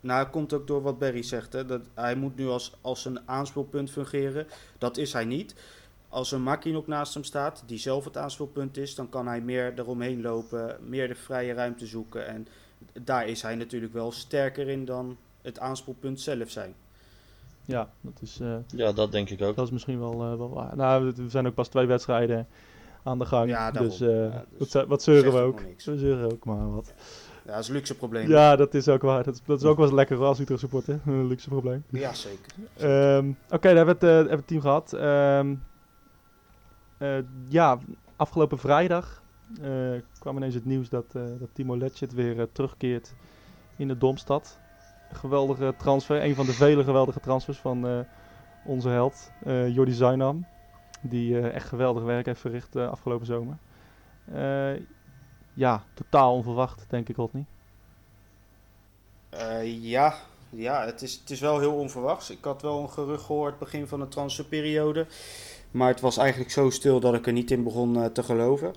[0.00, 1.52] Nou, het komt ook door wat Barry zegt.
[1.52, 4.46] Hè, dat hij moet nu als, als een aanspeelpunt fungeren.
[4.78, 5.54] Dat is hij niet.
[6.08, 9.40] Als een Makin ook naast hem staat, die zelf het aanspeelpunt is, dan kan hij
[9.40, 12.26] meer eromheen lopen, meer de vrije ruimte zoeken.
[12.26, 12.46] En
[13.02, 16.74] daar is hij natuurlijk wel sterker in dan het aanspeelpunt zelf zijn.
[17.68, 19.56] Ja, dat is, eh, Ja, dat denk ik ook.
[19.56, 20.76] dat is misschien wel, eh, wel waar.
[20.76, 22.46] Nou, we- zijn ook pas twee wedstrijden
[23.02, 23.48] aan de gang.
[23.48, 25.60] Ja, dus, eh, Ja, dus wat, wat zeuren we ook.
[25.84, 26.94] We zeuren ook maar wat.
[27.44, 28.28] Ja, dat is een luxe probleem.
[28.28, 29.24] Ja, dat is ook waar.
[29.24, 31.00] Dat is, dat is ook wel eens lekker als Utrecht supporter.
[31.06, 31.84] Een luxe probleem.
[31.88, 32.52] Ja, zeker.
[32.76, 34.92] Ehm, Oké, daar hebben we, het, eh, het team gehad.
[34.92, 35.54] Ehm,
[36.98, 37.16] eh,
[37.48, 37.78] ja,
[38.16, 39.22] afgelopen vrijdag
[39.62, 39.70] eh,
[40.18, 43.14] kwam ineens het nieuws dat, eh, dat Timo Letchert weer terugkeert
[43.76, 44.58] in de Domstad.
[45.12, 47.98] Geweldige transfer, een van de vele geweldige transfers van eh,
[48.64, 50.46] onze held, eh Jordi Zainam.
[51.00, 53.56] Die eh, echt geweldig werk heeft verricht afgelopen zomer.
[55.54, 57.44] Ja, totaal onverwacht, denk ik, Rodney.
[59.64, 60.14] Ja,
[60.50, 62.30] ja het, is, het is wel heel onverwachts.
[62.30, 65.06] Ik had wel een gerucht gehoord begin van de transferperiode.
[65.70, 68.74] Maar het was eigenlijk zo stil dat ik er niet in begon te geloven.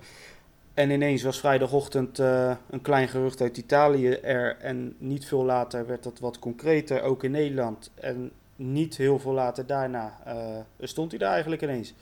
[0.74, 4.56] En ineens was vrijdagochtend eh, een klein gerucht uit Italië er.
[4.56, 7.90] En niet veel later werd dat wat concreter, ook in Nederland.
[7.94, 11.94] En niet heel veel later daarna eh, stond hij daar eigenlijk ineens.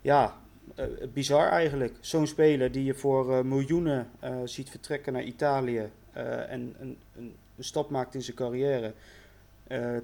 [0.00, 0.36] Ja,
[0.74, 1.96] eh, bizar eigenlijk.
[2.00, 4.10] Zo'n speler die je voor miljoenen
[4.44, 5.90] ziet vertrekken naar Italië.
[6.12, 8.92] en een, een, een stap maakt in zijn carrière.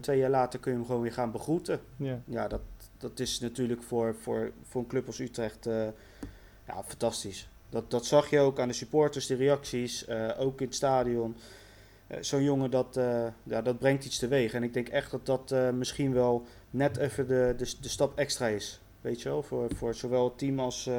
[0.01, 1.81] Twee jaar later kun je hem gewoon weer gaan begroeten.
[1.97, 2.21] Ja.
[2.25, 2.61] Ja, dat,
[2.99, 5.65] dat is natuurlijk voor, voor, voor een club als Utrecht
[6.67, 7.49] ja, fantastisch.
[7.75, 11.37] Dat, dat zag je ook aan de supporters, de reacties, eh, ook in het stadion.
[12.07, 14.53] Eh, Zo'n jongen, dat, eh, ja, dat brengt iets teweeg.
[14.53, 18.47] En ik denk echt dat dat misschien wel net even de, de, de stap extra
[18.47, 18.81] is.
[19.01, 20.91] Weet je wel, voor, voor zowel het team als,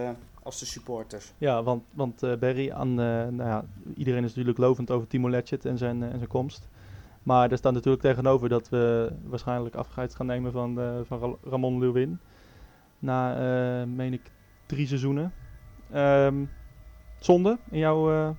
[0.44, 1.34] als de supporters.
[1.38, 5.78] Ja, want, want Barry, aan, nou ja, iedereen is natuurlijk lovend over Timo Letchert en
[5.78, 6.68] zijn, en zijn komst.
[7.24, 11.80] Maar er staat natuurlijk tegenover dat we waarschijnlijk afscheid gaan nemen van, van Ra- Ramon
[11.80, 12.20] Lewin.
[13.00, 13.36] Na,
[13.86, 14.32] meen ik,
[14.66, 15.34] drie seizoenen.
[15.92, 16.44] Ehm,
[17.26, 18.30] zonde, in jouw, eh,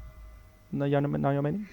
[0.68, 1.66] naar, jouw, naar jouw mening?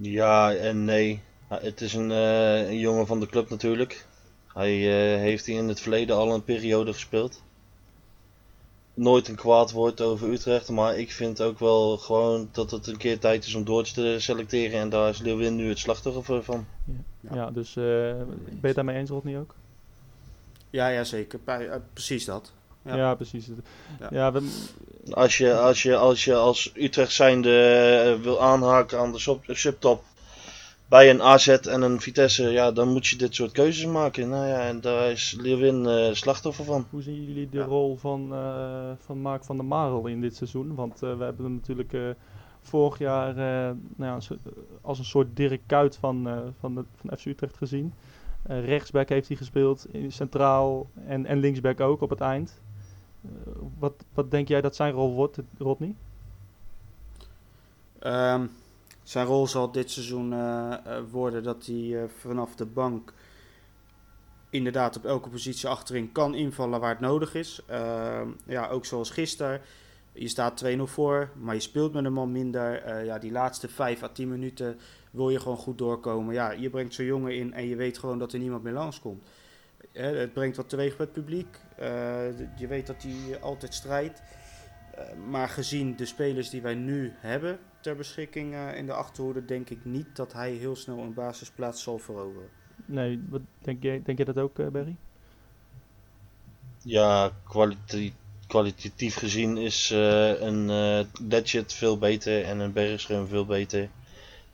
[0.00, 1.20] Ja en nee.
[1.50, 4.06] Ja, het is een, eh, een jongen van de club natuurlijk.
[4.54, 7.42] Hij eh, heeft in het verleden al een periode gespeeld.
[8.94, 12.96] Nooit een kwaad woord over Utrecht, maar ik vind ook wel gewoon dat het een
[12.96, 14.80] keer tijd is om door te selecteren.
[14.80, 16.66] En daar is Leeuwin nu het slachtoffer van.
[17.20, 17.50] Ja, Ja.
[17.50, 18.26] dus eh, ben
[18.60, 19.54] je het daarmee eens, Rodney, ook?
[20.70, 21.38] Ja, ja zeker.
[21.92, 22.52] Precies dat.
[22.86, 23.14] Ja, Ja.
[23.14, 23.48] precies.
[24.00, 24.08] Ja.
[24.10, 24.64] Ja, we,
[25.10, 27.62] Als je als, je, als, je als Utrecht zijnde
[28.16, 30.02] eh, wil aanhaken aan de sub- subtop
[30.88, 34.28] bij een AZ en een Vitesse, ja, dan moet je dit soort keuzes maken.
[34.28, 36.86] Nou ja, en daar is Leeuwin eh slachtoffer van.
[36.90, 37.64] Hoe zien jullie de Ja.
[37.64, 40.74] rol van, eh, van Mark van der Marel in dit seizoen?
[40.74, 42.00] Want eh, we hebben hem natuurlijk eh,
[42.62, 44.36] vorig jaar eh, nou ja,
[44.82, 47.92] als een soort Dirk Kuyt van, eh, van, de, van FC Utrecht gezien.
[48.42, 52.60] Eh, rechtsback heeft hij gespeeld, in- centraal en, en linksback ook op het eind.
[53.24, 55.94] Eh, wat, wat denk jij dat zijn rol wordt, Rodney?
[57.98, 58.46] Ehm,
[59.02, 63.12] zijn rol zal dit seizoen eh, eh, worden dat hij vanaf de bank
[64.50, 67.62] inderdaad op elke positie achterin kan invallen waar het nodig is.
[67.66, 69.60] Ehm, ja, ook zoals gisteren.
[70.12, 73.04] Je staat 2-0 voor, maar je speelt met een man minder.
[73.04, 74.78] Ja, die laatste 5 à 10 minuten
[75.10, 76.34] wil je gewoon goed doorkomen.
[76.34, 79.22] Ja, je brengt zo'n jongen in en je weet gewoon dat er niemand meer langskomt.
[79.92, 81.60] Hè, het brengt wat teweeg bij het publiek.
[81.76, 84.22] Eh, je weet dat hij altijd strijdt.
[84.90, 89.44] Eh, maar gezien de spelers die wij nu hebben ter beschikking eh, in de achterhoede,
[89.44, 92.50] denk ik niet dat hij heel snel een basisplaats zal veroveren.
[92.86, 94.96] Nee, wat denk, jij, denk je dat ook, eh, Barry?
[96.82, 98.12] Ja, kwalite-
[98.46, 103.90] kwalitatief gezien is eh, een eh Datchet veel beter en een Bergström veel beter.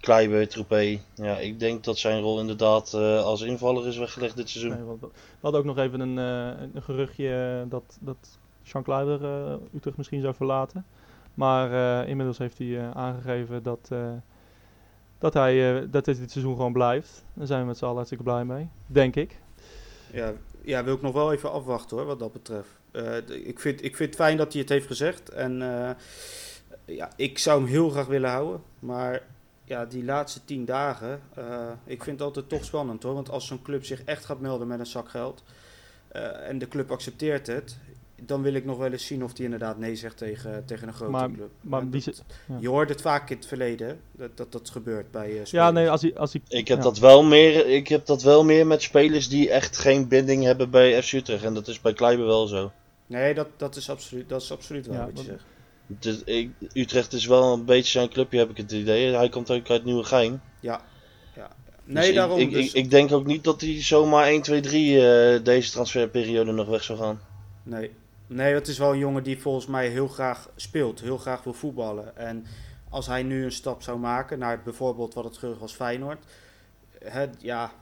[0.02, 0.98] Kleiber, Troepé.
[1.14, 4.72] Ja, ik denk dat zijn rol inderdaad eh, als invaller is weggelegd dit seizoen.
[4.74, 5.08] Nee, we
[5.40, 9.96] hadden ook nog even een, eh, een geruchtje eh, dat, dat Jean Kleiber eh, Utrecht
[9.96, 10.86] misschien zou verlaten.
[11.34, 14.10] Maar eh, inmiddels heeft hij eh, aangegeven dat, eh,
[15.18, 17.24] dat hij eh, dat hij dit seizoen gewoon blijft.
[17.34, 19.38] Daar zijn we met z'n allen hartstikke blij mee, denk ik.
[20.12, 20.32] Ja,
[20.64, 22.68] ja, wil ik nog wel even afwachten hoor, wat dat betreft.
[22.90, 25.28] Eh, ik, vind, ik vind het fijn dat hij het heeft gezegd.
[25.28, 25.90] En eh,
[26.96, 28.62] ja, ik zou hem heel graag willen houden.
[28.78, 29.22] Maar
[29.64, 33.14] ja, die laatste tien dagen, eh, ik vind het altijd toch spannend hoor.
[33.14, 35.42] Want als zo'n club zich echt gaat melden met een zak geld
[36.08, 37.76] eh, en de club accepteert het,
[38.26, 40.94] dan wil ik nog wel eens zien of die inderdaad nee zegt tegen, tegen een
[40.94, 41.50] grote Maar- club.
[41.60, 42.56] maar En wie dat- ze- ja.
[42.60, 45.90] Je hoort het vaak in het verleden, dat dat, dat gebeurt bij eh Ja, nee,
[45.90, 46.16] als hij...
[46.16, 46.82] Als hij Ik heb, ja.
[46.84, 50.70] dat wel meer, ik heb dat wel meer met spelers die echt geen binding hebben
[50.70, 51.44] bij FC Utrecht.
[51.44, 52.72] En dat is bij Kleiber wel zo.
[53.06, 55.44] Nee, dat, dat, is absoluut, dat is absoluut waar Ja, wat je zegt.
[55.86, 59.14] Dus ik, Utrecht is wel een beetje zijn clubje, heb ik het idee.
[59.14, 60.40] Hij komt ook uit Nieuwegein.
[60.60, 60.80] Ja.
[61.36, 61.50] ja.
[61.84, 62.38] Dus Nee, daarom.
[62.38, 65.70] Ik, dus- ik, ik denk ook niet dat hij zomaar 1, 2, 3 eh, deze
[65.70, 67.20] transferperiode nog weg zou gaan.
[67.62, 67.90] Nee.
[68.26, 71.52] nee, het is wel een jongen die volgens mij heel graag speelt, heel graag wil
[71.52, 72.16] voetballen.
[72.16, 72.46] En
[72.88, 76.24] als hij nu een stap zou maken naar bijvoorbeeld wat het gerucht was Feyenoord.
[76.98, 77.72] Het, ja,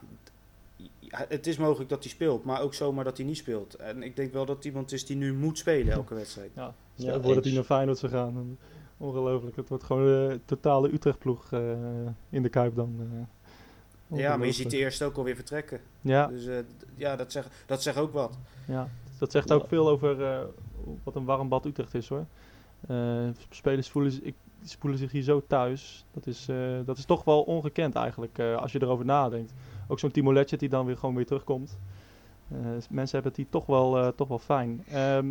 [1.11, 3.73] het is mogelijk dat hij speelt, maar ook zomaar dat hij niet speelt.
[3.75, 6.51] En ik denk wel dat iemand is die nu moet spelen elke wedstrijd.
[6.55, 6.61] Ja,
[6.95, 8.57] Ja, stel voor dat hij naar Feyenoord zou gaan.
[8.97, 9.55] Ongelooflijk.
[9.55, 11.59] Het wordt gewoon een totale Utrecht-ploeg eh,
[12.29, 12.95] in de Kuip dan.
[12.99, 14.17] eh.
[14.19, 15.79] Ja, maar je ziet de eerste ook alweer vertrekken.
[16.01, 16.57] Ja, Dus eh,
[16.95, 18.37] ja, dat zegt dat zeg ook wat.
[18.67, 20.39] ja, dat zegt ook veel over eh,
[21.03, 22.25] wat een warm bad Utrecht is hoor.
[22.87, 26.05] Eh, spelers voelen, ik, die voelen zich hier zo thuis.
[26.11, 29.53] Dat is, eh, dat is toch wel ongekend eigenlijk, eh, als je erover nadenkt.
[29.91, 31.77] Ook zo'n Timo Letchet die dan weer gewoon weer terugkomt.
[32.51, 34.83] Eh, s- mensen hebben het hier toch wel, eh, toch wel fijn.
[34.91, 35.25] Ehm,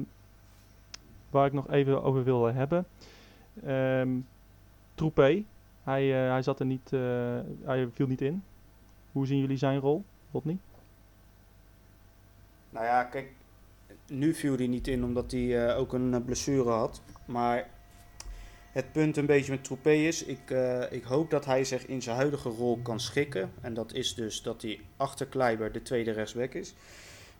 [1.31, 2.87] waar ik nog even over wil hebben.
[3.65, 4.09] Ehm
[4.95, 5.45] Troepé,
[5.83, 7.01] hij, eh, hij, zat er niet, eh,
[7.65, 8.43] hij viel niet in.
[9.13, 10.57] Hoe zien jullie zijn rol, Rodney?
[12.71, 13.33] Nou ja, kijk,
[14.07, 17.03] nu viel hij niet in omdat hij eh, ook een eh, blessure had.
[17.25, 17.69] Maar
[18.73, 22.03] het punt een beetje met Troepé is, ik, eh, ik hoop dat hij zich in
[22.03, 23.53] zijn huidige rol kan schikken.
[23.61, 26.75] En dat is dus dat hij achter Kleiber de tweede rechtsback is.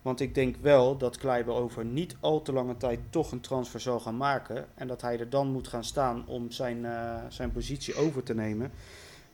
[0.01, 3.79] Want ik denk wel dat Kleiber over niet al te lange tijd toch een transfer
[3.79, 4.67] zal gaan maken.
[4.75, 8.33] En dat hij er dan moet gaan staan om zijn, eh, zijn positie over te
[8.33, 8.71] nemen.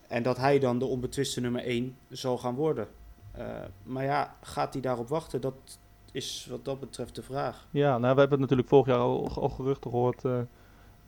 [0.08, 2.88] En dat hij dan de onbetwiste nummer 1 zal gaan worden.
[3.32, 3.46] Eh,
[3.84, 5.42] maar ja, gaat hij daarop wachten?
[5.42, 5.80] Dat
[6.12, 7.68] is wat dat betreft de vraag.
[7.72, 10.40] Ja, nou, we hebben het natuurlijk vorig jaar al, al geruchten gehoord eh,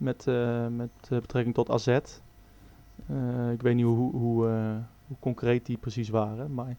[0.00, 1.86] met, eh, met eh, betrekking tot AZ.
[1.86, 4.46] Eh, ik weet niet hoe, hoe,
[5.06, 6.54] hoe concreet die precies waren.
[6.54, 6.76] Maar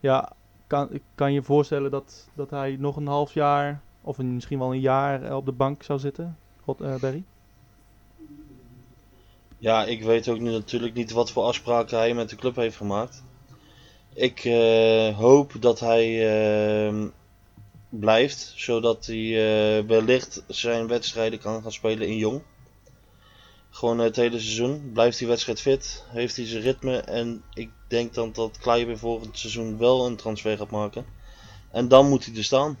[0.00, 0.32] ja,
[0.66, 4.80] kan, kan je voorstellen dat, dat hij nog een half jaar of misschien wel een
[4.80, 6.80] jaar op de bank zou zitten, God?
[9.58, 12.76] Ja, ik weet ook nu natuurlijk niet wat voor afspraken hij met de club heeft
[12.76, 13.22] gemaakt.
[14.14, 14.42] Ik
[15.16, 16.36] hoop dat hij
[16.86, 17.08] ehm,
[17.88, 19.32] blijft, zodat hij
[19.86, 22.42] wellicht zijn wedstrijden kan gaan spelen in Jong.
[23.74, 24.90] Gewoon het hele seizoen.
[24.92, 29.38] Blijft die wedstrijd fit, heeft hij zijn ritme en ik denk dan dat Kleiber volgend
[29.38, 31.04] seizoen wel een transfer gaat maken.
[31.70, 32.78] En dan moet hij er staan.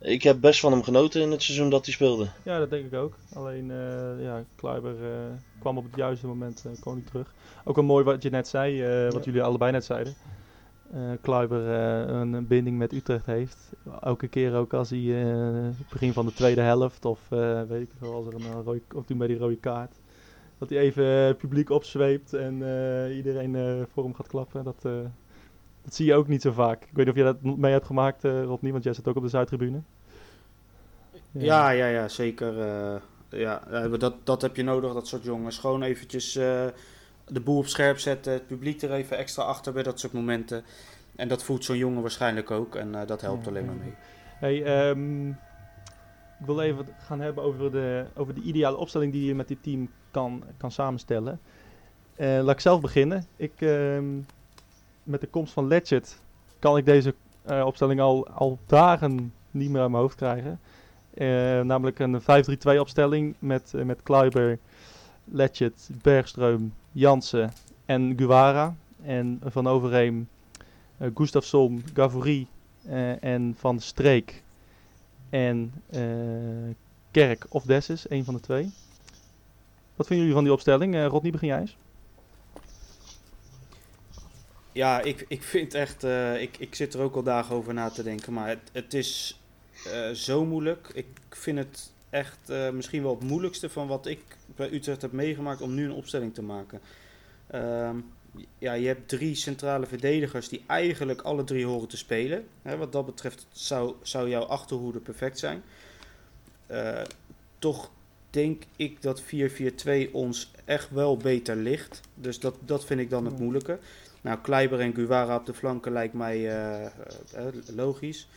[0.00, 2.28] Ik heb best van hem genoten in het seizoen dat hij speelde.
[2.42, 3.14] Ja, dat denk ik ook.
[3.34, 7.34] Alleen, eh ja, Kluiber eh, kwam op het juiste moment eh, kwam hij terug.
[7.64, 9.30] Ook wel mooi wat je net zei, eh, wat Ja.
[9.30, 10.14] jullie allebei net zeiden.
[10.94, 13.72] Eh Kluiber eh, een, binding met Utrecht heeft.
[14.00, 17.28] Elke keer ook als hij eh, begin van de tweede helft of
[17.68, 19.94] weet ik veel, als er een rode, of toen bij die rode kaart.
[20.58, 22.54] Dat hij even publiek opzweept en
[23.12, 24.64] iedereen voor hem gaat klappen.
[24.64, 24.82] Dat,
[25.82, 26.82] dat zie je ook niet zo vaak.
[26.82, 29.16] Ik weet niet of jij dat mee hebt gemaakt, eh Rodney, want jij zit ook
[29.16, 29.80] op de Zuidtribune.
[31.30, 32.54] Ja, ja, ja, zeker.
[33.28, 35.58] ja, dat, dat heb je nodig, dat soort jongens.
[35.58, 36.38] Gewoon eventjes
[37.26, 40.64] de boel op scherp zetten, het publiek er even extra achter bij dat soort momenten.
[41.16, 42.74] en dat voelt zo'n jongen waarschijnlijk ook.
[42.74, 43.94] En dat helpt Ja, alleen maar mee.
[44.38, 45.28] Hey, ehm,
[46.40, 49.62] ik wil even gaan hebben over de, over de ideale opstelling die je met dit
[49.62, 51.40] team kan, kan samenstellen.
[52.16, 53.26] Eh, laat ik zelf beginnen.
[53.36, 54.04] Ik, ehm,
[55.02, 56.20] met de komst van Ledget
[56.58, 60.60] kan ik deze eh, opstelling al, al dagen niet meer uit mijn hoofd krijgen.
[61.14, 61.26] Eh,
[61.60, 64.58] namelijk een 5-3-2 opstelling met, eh, met Kluiber,
[65.24, 67.52] Ledget, Bergström, Jansen
[67.86, 68.74] en Guevara.
[69.04, 70.28] En Van Overheem,
[70.98, 72.46] eh Gustafsson, Gavory
[72.86, 74.42] eh, en Van Streek
[75.30, 76.74] en eh,
[77.10, 78.72] Kerk of Dessus, een van de twee.
[79.96, 81.06] Wat vinden jullie van die opstelling?
[81.06, 81.76] Rodney, begin jij eens?
[84.72, 86.04] Ja, ik, ik vind echt,
[86.38, 89.40] ik, ik zit er ook al dagen over na te denken, maar het, het is
[90.12, 90.90] zo moeilijk.
[90.94, 95.60] Ik vind het echt misschien wel het moeilijkste van wat ik bij Utrecht heb meegemaakt
[95.60, 96.80] om nu een opstelling te maken.
[97.46, 97.96] Ehm,
[98.58, 102.46] ja, je hebt drie centrale verdedigers die eigenlijk alle drie horen te spelen.
[102.62, 105.62] Hè, wat dat betreft zou, zou jouw achterhoede perfect zijn.
[106.66, 107.02] Eh,
[107.58, 107.90] toch
[108.30, 112.00] denk ik dat 4-4-2 ons echt wel beter ligt.
[112.14, 113.78] Dus dat, dat vind ik dan het moeilijke.
[114.20, 116.90] Nou, Kleiber en Guevara op de flanken lijkt mij eh, eh,
[117.74, 118.28] logisch.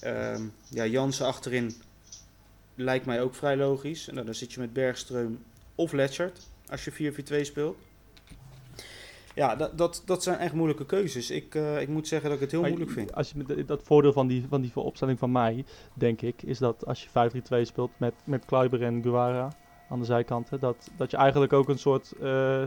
[0.00, 1.74] Ehm, ja, Jansen achterin
[2.76, 4.08] lijkt mij ook vrij logisch.
[4.08, 5.42] En dan, dan zit je met Bergström
[5.74, 7.76] of Letchert als je 4-4-2 speelt.
[9.36, 11.30] Ja, dat, dat, dat zijn echt moeilijke keuzes.
[11.30, 13.14] Ik, eh, ik moet zeggen dat ik het heel Maar moeilijk vind.
[13.14, 16.86] Als je, dat voordeel van die, van die opstelling van mij, denk ik, is dat
[16.86, 17.30] als je
[17.62, 19.52] 5-3-2 speelt met, met Kluiber en Guevara
[19.88, 22.62] aan de zijkanten, dat, dat je eigenlijk ook een soort eh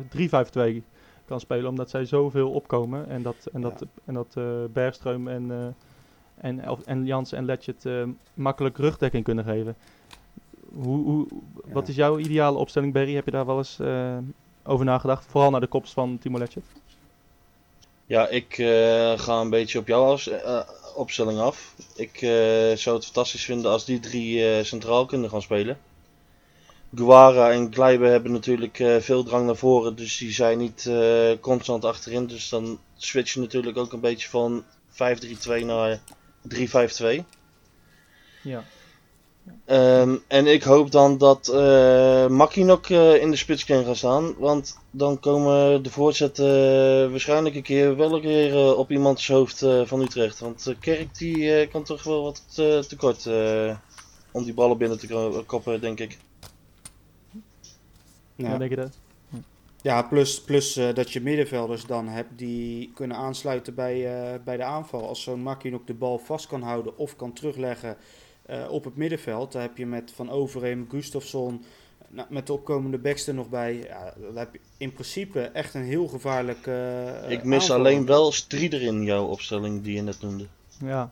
[0.76, 0.82] 3-5-2
[1.26, 4.02] kan spelen, omdat zij zoveel opkomen en dat, en dat, Ja.
[4.06, 4.36] en dat
[4.72, 5.76] Bergström en,
[6.36, 7.86] en, en Jans en Letchert
[8.34, 9.76] makkelijk rugdekking kunnen geven.
[10.74, 11.28] Hoe, hoe,
[11.66, 13.16] Wat is jouw ideale opstelling, Berry?
[13.16, 14.18] Heb je daar wel eens eh,
[14.64, 15.26] over nagedacht?
[15.26, 16.66] Vooral naar de kops van Timo Letchert.
[18.06, 20.60] Ja, ik eh, ga een beetje op jouw eh,
[20.96, 21.76] opstelling af.
[21.96, 25.78] Ik eh, zou het fantastisch vinden als die drie eh, centraal kunnen gaan spelen.
[26.96, 31.32] Guara en Kleiber hebben natuurlijk eh, veel drang naar voren, dus die zijn niet eh,
[31.40, 32.28] constant achterin.
[32.28, 36.00] Dus dan switch je natuurlijk ook een beetje van 5-3-2 naar
[36.56, 37.24] 3-5-2.
[38.44, 38.64] Ja.
[39.66, 44.34] Ehm, en ik hoop dan dat eh Makinok eh, in de spits kan gaan staan.
[44.38, 46.46] Want dan komen de voorzetten
[47.06, 50.40] eh, waarschijnlijk een keer wel een keer eh, op iemands hoofd eh, van Utrecht.
[50.40, 53.76] Want Kerk die eh, kan toch wel wat eh, tekort eh,
[54.32, 56.18] om die ballen binnen te ko- koppen, denk ik.
[58.36, 58.50] Ja.
[58.50, 58.58] Ja.
[58.58, 58.98] denk je dat?
[59.82, 64.58] Ja, plus, plus eh, dat je middenvelders dan hebt die kunnen aansluiten bij, eh, bij
[64.58, 65.08] de aanval.
[65.08, 67.98] Als zo'n Makin ook de bal vast kan houden of kan terugleggen
[68.50, 69.52] eh, op het middenveld.
[69.52, 71.64] Dan heb je met Van Overheem, Gustafsson,
[72.08, 73.76] nou, met de opkomende backs er nog bij.
[73.78, 77.78] Ja, heb je in principe echt een heel gevaarlijk eh, ik mis aanval.
[77.78, 80.46] alleen wel Strieder in jouw opstelling die je net noemde.
[80.84, 81.10] Ja,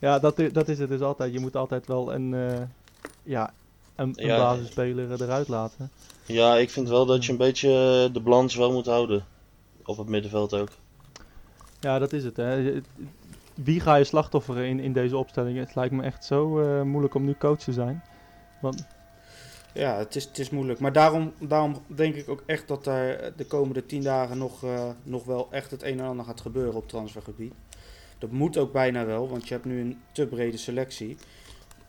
[0.00, 1.32] ja dat, dat is het dus altijd.
[1.32, 2.62] Je moet altijd wel een, eh,
[3.22, 3.52] ja,
[3.96, 4.38] een, een Ja.
[4.38, 5.90] basisspeler eh, eruit laten.
[6.24, 7.68] Ja, ik vind wel dat je een beetje
[8.06, 9.24] eh, de balans wel moet houden.
[9.84, 10.68] Op het middenveld ook.
[11.80, 12.36] Ja, dat is het.
[12.36, 12.80] Hè.
[13.56, 15.58] Wie ga je slachtofferen in, in deze opstelling?
[15.58, 18.02] Het lijkt me echt zo eh, moeilijk om nu coach te zijn.
[18.60, 18.86] Want,
[19.72, 20.80] Ja, het is, het is moeilijk.
[20.80, 24.88] Maar daarom, daarom denk ik ook echt dat er de komende tien dagen nog, eh,
[25.02, 27.54] nog wel echt het een en ander gaat gebeuren op transfergebied.
[28.18, 31.16] Dat moet ook bijna wel, want je hebt nu een te brede selectie.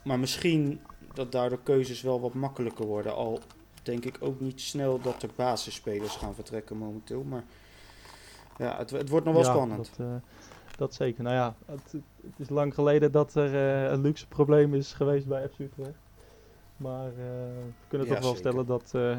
[0.01, 0.79] Maar misschien
[1.13, 3.15] dat daardoor keuzes wel wat makkelijker worden.
[3.15, 3.39] Al
[3.83, 7.23] denk ik ook niet snel dat er basisspelers gaan vertrekken momenteel.
[7.23, 7.43] Maar
[8.57, 9.91] ja, het, het wordt nog wel ja, spannend.
[9.97, 10.15] Dat, eh,
[10.77, 11.23] dat zeker.
[11.23, 11.91] Nou ja, het,
[12.23, 15.99] het is lang geleden dat er eh, een luxe probleem is geweest bij FC Utrecht.
[16.77, 18.49] Maar eh, we kunnen Ja, toch wel zeker.
[18.49, 19.17] stellen dat eh,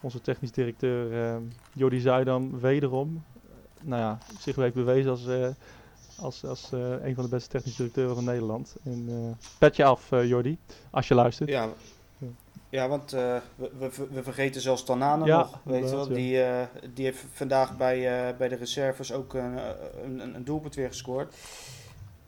[0.00, 1.40] onze technisch directeur
[1.72, 3.24] Jordi Zuidam wederom
[3.82, 5.26] nou ja, zich heeft bewezen als,
[6.16, 8.76] als, als een van de beste technisch directeuren van Nederland.
[8.84, 10.58] En eh pet je af, Jordi,
[10.90, 11.48] als je luistert.
[11.50, 11.68] Ja,
[12.76, 15.60] ja want eh, we, we, we vergeten zelfs Tanane Ja, nog.
[15.62, 16.08] Weet wel?
[16.08, 19.58] Die, eh, die heeft vandaag bij, eh, bij de reserves ook een,
[20.04, 21.34] een, een, doelpunt weer gescoord.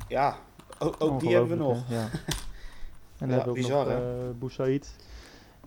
[0.09, 0.37] Ja,
[0.79, 1.89] ook, ook die hebben we nog.
[1.89, 1.95] Hè?
[1.95, 2.09] Ja.
[3.19, 4.97] En Ja, hebben we ook bizar, nog Boussaïd.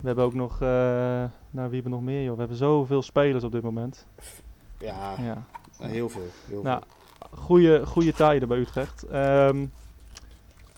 [0.01, 2.33] We hebben ook nog, nou wie hebben we nog meer joh?
[2.33, 4.05] We hebben zoveel spelers op dit moment.
[4.77, 5.43] Ja, Ja.
[5.77, 6.27] heel veel.
[6.47, 6.81] Heel Nou,
[7.19, 7.37] veel.
[7.37, 9.03] goede, goede tijden bij Utrecht.
[9.03, 9.65] Ehm,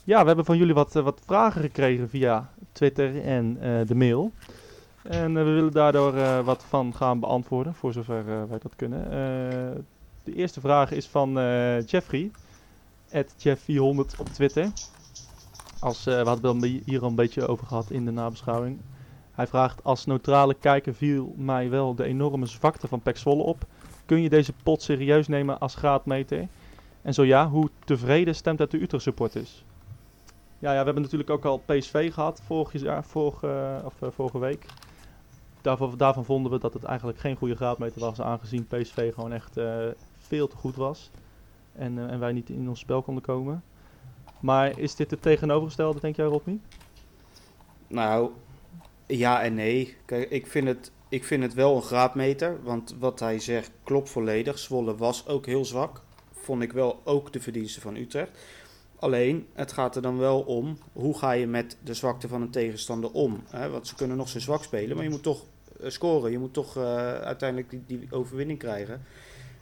[0.03, 3.95] ja, we hebben van jullie wat, eh, wat vragen gekregen via Twitter en eh, de
[3.95, 4.31] mail.
[5.03, 9.09] En eh, we willen daardoor wat van gaan beantwoorden, voor zover wij dat kunnen.
[10.23, 11.33] De eerste vraag is van
[11.85, 12.31] Jeffrey,
[13.13, 14.71] Jeff400 op Twitter.
[15.79, 18.79] Als, we hadden het hier al een beetje over gehad in de nabeschouwing.
[19.31, 23.65] Hij vraagt, als neutrale kijker viel mij wel de enorme zwakte van Pek op.
[24.05, 26.47] Kun je deze pot serieus nemen als graadmeter?
[27.01, 29.63] En zo ja, hoe tevreden stemt het de Utrecht supporters?
[30.63, 34.39] Ja, ja, we hebben natuurlijk ook al PSV gehad vorig jaar, vorige, of, uh, vorige
[34.39, 34.65] week.
[35.61, 39.57] Daarvan, daarvan vonden we dat het eigenlijk geen goede graadmeter was, aangezien PSV gewoon echt
[39.57, 39.85] uh,
[40.17, 41.11] veel te goed was.
[41.73, 43.63] En, en wij niet in ons spel konden komen.
[44.39, 46.59] Maar is dit het tegenovergestelde, denk jij, Rodney?
[47.87, 48.29] Nou,
[49.05, 49.97] ja en nee.
[50.05, 52.63] Kijk, ik vind het, ik vind het wel een graadmeter.
[52.63, 54.59] Want wat hij zegt klopt volledig.
[54.59, 56.01] Zwolle was ook heel zwak.
[56.31, 58.31] Vond ik wel ook de verdiensten van Utrecht.
[59.03, 62.49] Alleen, het gaat er dan wel om, hoe ga je met de zwakte van een
[62.49, 63.43] tegenstander om?
[63.49, 63.69] Hè?
[63.69, 65.45] Want ze kunnen nog zo zwak spelen, maar je moet toch
[65.81, 66.31] uh, scoren.
[66.31, 69.01] Je moet toch uh, uiteindelijk die, overwinning krijgen.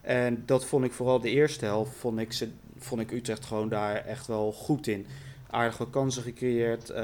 [0.01, 3.69] En dat vond ik vooral de eerste helft, vond ik, ze, vond ik Utrecht gewoon
[3.69, 5.05] daar echt wel goed in.
[5.49, 6.97] Aardige kansen gecreëerd, uh,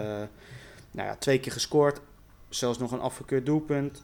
[0.92, 2.02] nou ja, twee keer gescoord,
[2.50, 4.04] zelfs nog een afgekeurd doelpunt.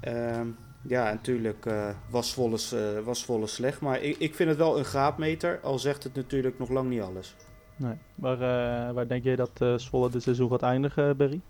[0.00, 0.48] Ehm,
[0.86, 3.80] ja, natuurlijk uh, was, Zwolle, uh, was Zwolle slecht.
[3.80, 7.00] Maar ik, ik vind het wel een graadmeter, al zegt het natuurlijk nog lang niet
[7.00, 7.34] alles.
[7.76, 11.40] Nee, maar uh, waar denk jij dat uh, Zwolle dit seizoen gaat eindigen, Berry?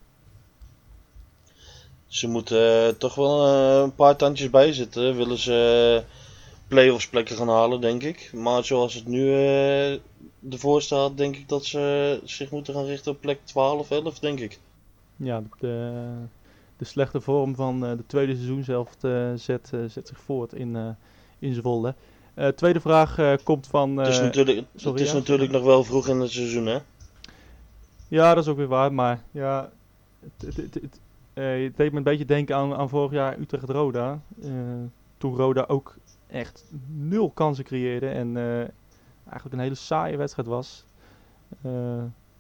[2.07, 3.49] Ze moeten toch wel
[3.83, 5.17] een paar tandjes bij zitten.
[5.17, 6.03] Willen ze
[6.69, 8.31] play-offs plekken gaan halen, denk ik.
[8.33, 9.33] Maar zoals het nu
[10.51, 14.41] ervoor staat, denk ik dat ze zich moeten gaan richten op plek 12, 11, denk
[14.41, 14.59] ik.
[15.17, 16.03] Ja, de,
[16.85, 20.53] de slechte vorm van uh, de tweede seizoen zelf uh, zet, uh, zet zich voort
[20.53, 20.97] in,
[21.39, 21.95] in Zwolle.
[22.55, 23.97] tweede vraag komt van...
[23.97, 25.19] het is, natuurlijk, sorry, het is ja?
[25.19, 26.79] natuurlijk nog wel vroeg in het seizoen, hè?
[28.09, 29.71] Ja, dat is ook weer waar, maar ja,
[30.21, 31.01] het, het, het,
[31.35, 34.21] het deed me een beetje denken aan, aan vorig jaar Utrecht-Roda.
[35.19, 38.37] toen Roda ook echt nul kansen creëerde en
[39.25, 40.85] eigenlijk een hele saaie wedstrijd was.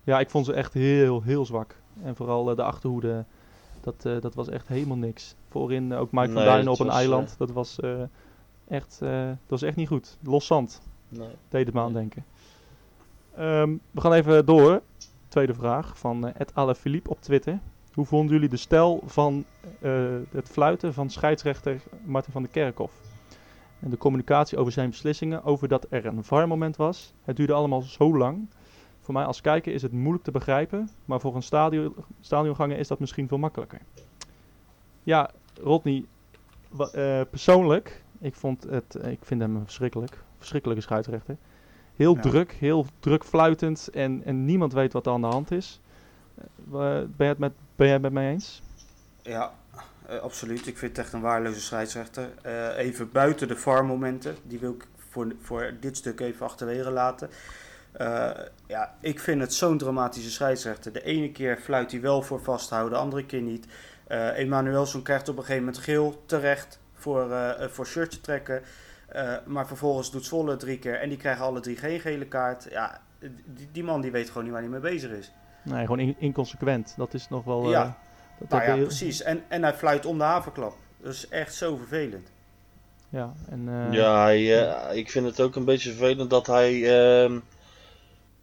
[0.04, 1.76] ja, ik vond ze echt heel, heel zwak.
[2.02, 3.24] En vooral de achterhoede
[3.84, 5.34] dat, uh, dat was echt helemaal niks.
[5.48, 7.30] Voorin uh, ook Mike nee, van Duinen op een was, eiland.
[7.30, 7.78] Uh, dat, was,
[8.68, 10.18] echt, dat was echt niet goed.
[10.22, 10.82] Los zand.
[11.08, 11.28] Nee.
[11.48, 12.24] Deed het me aan denken.
[13.38, 14.82] Um, we gaan even door.
[15.28, 17.58] Tweede vraag van Ed Ale Philippe op Twitter.
[17.92, 19.44] Hoe vonden jullie de stijl van
[20.30, 22.94] het fluiten van scheidsrechter Martin van der Kerkhoff?
[23.80, 27.12] En de communicatie over zijn beslissingen, over dat er een VAR-moment was.
[27.22, 28.48] Het duurde allemaal zo lang.
[29.04, 32.88] Voor mij als kijker is het moeilijk te begrijpen, maar voor een stadion, stadionganger is
[32.88, 33.80] dat misschien veel makkelijker.
[35.02, 35.30] Ja,
[35.62, 36.04] Rodney,
[36.72, 40.18] uh, persoonlijk, ik, vond het, ik vind hem verschrikkelijk.
[40.38, 41.36] Verschrikkelijke scheidsrechter.
[41.96, 42.20] Heel ja.
[42.20, 45.80] druk, heel druk fluitend en, en niemand weet wat er aan de hand is.
[46.38, 48.62] Uh, ben, je het met, ben jij het met mij eens?
[49.22, 49.52] Ja,
[50.10, 50.66] uh, absoluut.
[50.66, 52.30] Ik vind het echt een waardeloze scheidsrechter.
[52.76, 57.28] even buiten de VAR-momenten, die wil ik voor, voor dit stuk even achterwege laten.
[58.00, 58.30] Uh,
[58.66, 60.92] ja, ik vind het zo'n dramatische scheidsrechter.
[60.92, 63.66] De ene keer fluit hij wel voor vasthouden, de andere keer niet.
[64.08, 68.62] Uh, Emanuelson krijgt op een gegeven moment geel terecht voor, uh, voor shirtje trekken.
[69.44, 72.66] maar vervolgens doet Zwolle drie keer en die krijgen alle drie geen gele kaart.
[72.70, 73.00] Ja,
[73.44, 75.32] die, die man die weet gewoon niet waar hij mee bezig is.
[75.62, 76.94] Nee, gewoon in, inconsequent.
[76.96, 77.70] Dat is nog wel...
[77.70, 77.98] ja,
[78.38, 78.84] dat nou ja heel...
[78.84, 79.22] precies.
[79.22, 80.76] En, en hij fluit om de haverklap.
[81.00, 82.30] Dat is echt zo vervelend.
[83.08, 84.46] Ja, en, ja hij,
[84.96, 86.82] ik vind het ook een beetje vervelend dat hij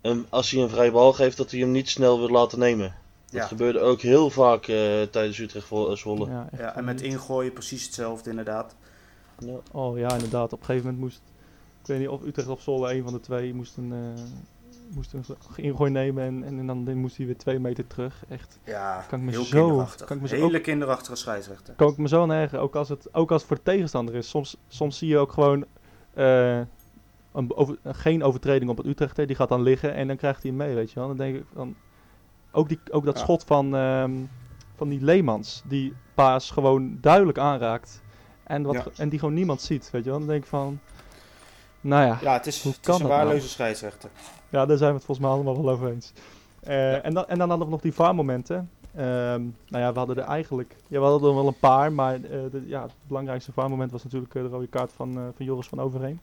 [0.01, 2.95] ehm, als hij een vrije bal geeft, dat hij hem niet snel wil laten nemen.
[3.25, 3.47] Dat ja.
[3.47, 6.29] gebeurde ook heel vaak uh, tijdens Utrecht Zwolle.
[6.29, 8.75] Ja, ja, en met ingooien precies hetzelfde inderdaad.
[9.37, 9.55] Ja.
[9.71, 10.53] Oh ja, inderdaad.
[10.53, 11.21] Op een gegeven moment moest,
[11.81, 14.23] ik weet niet of Utrecht of Zwolle, een van de twee, moest een, uh,
[14.93, 15.23] moest een
[15.55, 18.23] ingooi nemen en, en, dan moest hij weer twee meter terug.
[18.29, 18.59] Echt.
[18.63, 20.07] Ja, kan ik me heel zo, kinderachtig.
[20.07, 21.73] Kan ik me zo, Hele ook, kinderachtige scheidsrechter.
[21.73, 24.29] Kan ik me zo nergen, ook als het, ook als het voor de tegenstander is.
[24.29, 25.65] Soms, soms zie je ook gewoon...
[26.15, 26.61] Uh,
[27.31, 30.51] een over, geen overtreding op het Utrecht, die gaat dan liggen en dan krijgt hij
[30.51, 31.07] hem mee, weet je wel.
[31.07, 31.75] Dan denk ik dan
[32.51, 33.23] ook, die, ook dat ja.
[33.23, 34.29] schot van, um,
[34.75, 38.01] van die Leemans, die Paas gewoon duidelijk aanraakt
[38.43, 38.85] en, wat, ja.
[38.95, 40.19] en die gewoon niemand ziet, weet je wel.
[40.19, 40.79] Dan denk ik van,
[41.81, 43.39] nou ja, ja het is, hoe het kan is een nou?
[43.39, 44.09] scheidsrechter.
[44.49, 46.13] Ja, daar zijn we het volgens mij allemaal wel over eens.
[46.67, 47.01] Uh, ja.
[47.01, 48.69] en, dan, en dan hadden we nog die vaarmomenten.
[48.97, 52.19] Um, nou ja, we hadden er eigenlijk, ja, we hadden er wel een paar, maar
[52.19, 55.67] uh, de, ja, het belangrijkste vaarmoment was natuurlijk uh, de rode kaart van, van Joris
[55.67, 56.19] van Overheen.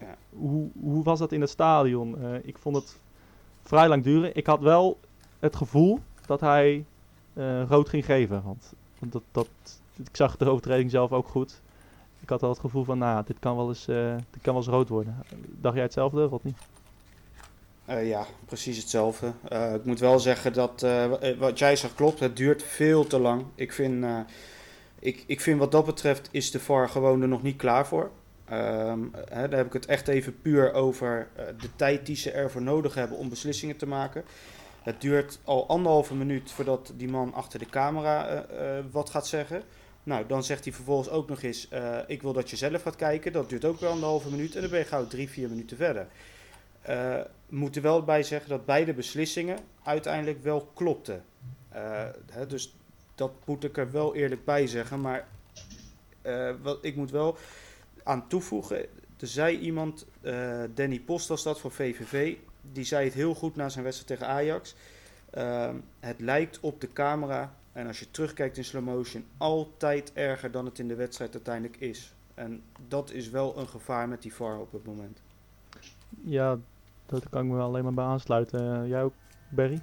[0.00, 0.16] Ja.
[0.30, 2.16] Hoe, hoe was dat in het stadion?
[2.22, 2.98] Uh, ik vond het
[3.62, 4.36] vrij lang duren.
[4.36, 4.98] Ik had wel
[5.38, 6.84] het gevoel dat hij
[7.34, 8.42] uh, rood ging geven.
[8.44, 9.48] Want, want dat, dat,
[9.96, 11.60] ik zag de overtreding zelf ook goed.
[12.20, 14.62] Ik had al het gevoel van, nou, dit kan wel eens, uh, dit kan wel
[14.62, 15.16] eens rood worden.
[15.60, 16.58] Dacht jij hetzelfde of niet?
[17.88, 19.32] Uh, ja, precies hetzelfde.
[19.52, 21.04] Uh, ik moet wel zeggen dat uh,
[21.38, 22.20] wat jij zegt klopt.
[22.20, 23.44] Het duurt veel te lang.
[23.54, 24.04] Ik vind,
[24.98, 28.10] ik, ik vind wat dat betreft is de VAR gewoon er nog niet klaar voor.
[28.52, 32.30] Um, hè, daar heb ik het echt even puur over uh, de tijd die ze
[32.30, 34.24] ervoor nodig hebben om beslissingen te maken.
[34.82, 39.26] Het duurt al anderhalve minuut voordat die man achter de camera uh, uh, wat gaat
[39.26, 39.62] zeggen.
[40.02, 42.96] Nou, dan zegt hij vervolgens ook nog eens: eh, Ik wil dat je zelf gaat
[42.96, 43.32] kijken.
[43.32, 44.54] Dat duurt ook wel anderhalve minuut.
[44.54, 46.06] En dan ben je gauw drie, vier minuten verder.
[46.80, 51.24] Eh, we moeten wel bij zeggen dat beide beslissingen uiteindelijk wel klopten.
[51.68, 52.76] Eh, hè, dus
[53.14, 55.00] dat moet ik er wel eerlijk bij zeggen.
[55.00, 55.26] Maar
[56.22, 57.36] eh, wat, ik moet wel
[58.04, 58.78] aan toevoegen.
[59.20, 62.36] Er zei iemand, eh, Danny Post was dat voor VVV.
[62.72, 64.74] Die zei het heel goed na zijn wedstrijd tegen Ajax.
[65.30, 67.54] Ehm, het lijkt op de camera.
[67.72, 71.76] En als je terugkijkt in slow motion, altijd erger dan het in de wedstrijd uiteindelijk
[71.76, 72.14] is.
[72.34, 75.22] En dat is wel een gevaar met die VAR op het moment.
[76.24, 76.58] Ja,
[77.06, 78.82] dat kan ik me alleen maar bij aansluiten.
[78.82, 79.14] Eh, jij ook,
[79.48, 79.82] Barry?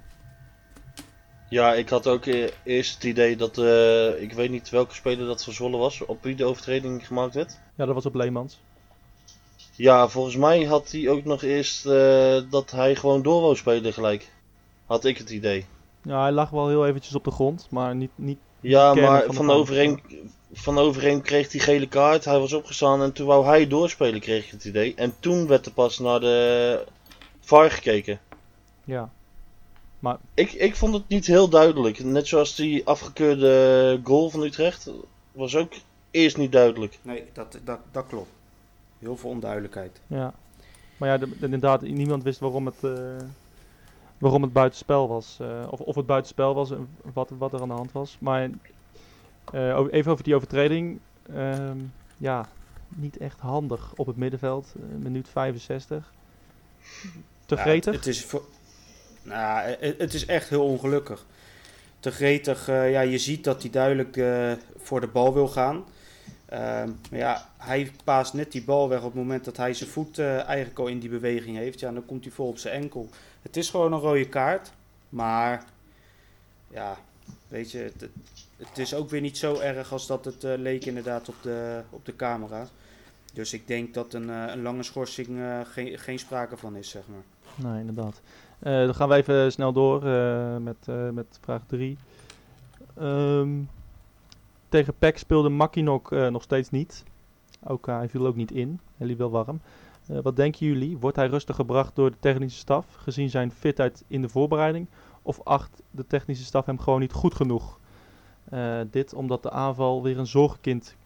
[1.48, 5.26] Ja, ik had ook e- eerst het idee dat, eh, ik weet niet welke speler
[5.26, 7.58] dat van Zwolle was, op wie de overtreding gemaakt werd.
[7.78, 8.58] Ja, dat was op Leemans.
[9.76, 13.92] Ja, volgens mij had hij ook nog eerst eh, dat hij gewoon door wou spelen
[13.92, 14.30] gelijk.
[14.86, 15.66] Had ik het idee.
[16.02, 19.66] Ja, hij lag wel heel eventjes op de grond, maar niet, niet Ja, maar van
[20.52, 22.24] van van kreeg hij gele kaart.
[22.24, 24.94] Hij was opgestaan en toen wou hij doorspelen, kreeg ik het idee.
[24.94, 26.84] En toen werd er pas naar de
[27.40, 28.20] VAR gekeken.
[28.84, 29.10] ja.
[30.34, 32.04] Ik, ik vond het niet heel duidelijk.
[32.04, 34.90] Net zoals die afgekeurde goal van Utrecht
[35.32, 35.72] was ook
[36.10, 36.98] eerst niet duidelijk.
[37.02, 38.30] Nee, dat, dat, dat klopt.
[38.98, 40.00] Heel veel onduidelijkheid.
[40.06, 40.34] Ja.
[40.96, 43.16] Maar ja, de- de- inderdaad, niemand wist waarom het, eh,
[44.18, 45.36] waarom het buitenspel was.
[45.40, 48.16] eh, of, of het buitenspel was en wat, wat er aan de hand was.
[48.20, 48.50] Maar
[49.52, 50.98] eh, even over die overtreding.
[51.34, 51.76] Ehm,
[52.16, 52.48] ja,
[52.88, 54.74] niet echt handig op het middenveld.
[54.98, 56.12] minuut 65.
[57.46, 57.94] Te Ja, gretig?
[57.94, 58.42] het, het is voor,
[59.22, 61.26] nou, het, het is echt heel ongelukkig.
[62.00, 65.84] Te gretig, eh, ja, je ziet dat hij duidelijk eh, voor de bal wil gaan.
[66.48, 69.90] Ehm, maar ja, hij paast net die bal weg op het moment dat hij zijn
[69.90, 71.80] voet eh, eigenlijk al in die beweging heeft.
[71.80, 73.08] Ja, dan komt hij vol op zijn enkel.
[73.42, 74.72] Het is gewoon een rode kaart.
[75.08, 75.64] Maar
[76.70, 76.96] ja,
[77.48, 77.92] weet je,
[78.56, 81.80] het, is ook weer niet zo erg als dat het eh, leek inderdaad op de,
[81.90, 82.66] op de camera.
[83.32, 85.40] Dus ik denk dat een, eh, een lange schorsing
[85.72, 87.70] geen, geen sprake van is, zeg maar.
[87.70, 88.20] Nee, inderdaad.
[88.58, 90.04] Dan gaan we even snel door
[90.60, 91.98] met, met vraag 3.
[94.68, 97.04] Tegen PEC speelde Makinok eh, nog steeds niet.
[97.64, 98.80] Ook, eh, hij viel ook niet in.
[98.96, 99.60] Hij liep wel warm.
[100.06, 100.98] Eh, wat denken jullie?
[100.98, 104.86] Wordt hij rustig gebracht door de technische staf, gezien zijn fitheid in de voorbereiding?
[105.22, 107.78] Of acht de technische staf hem gewoon niet goed genoeg?
[108.90, 110.96] Dit omdat de aanval weer een zorgkind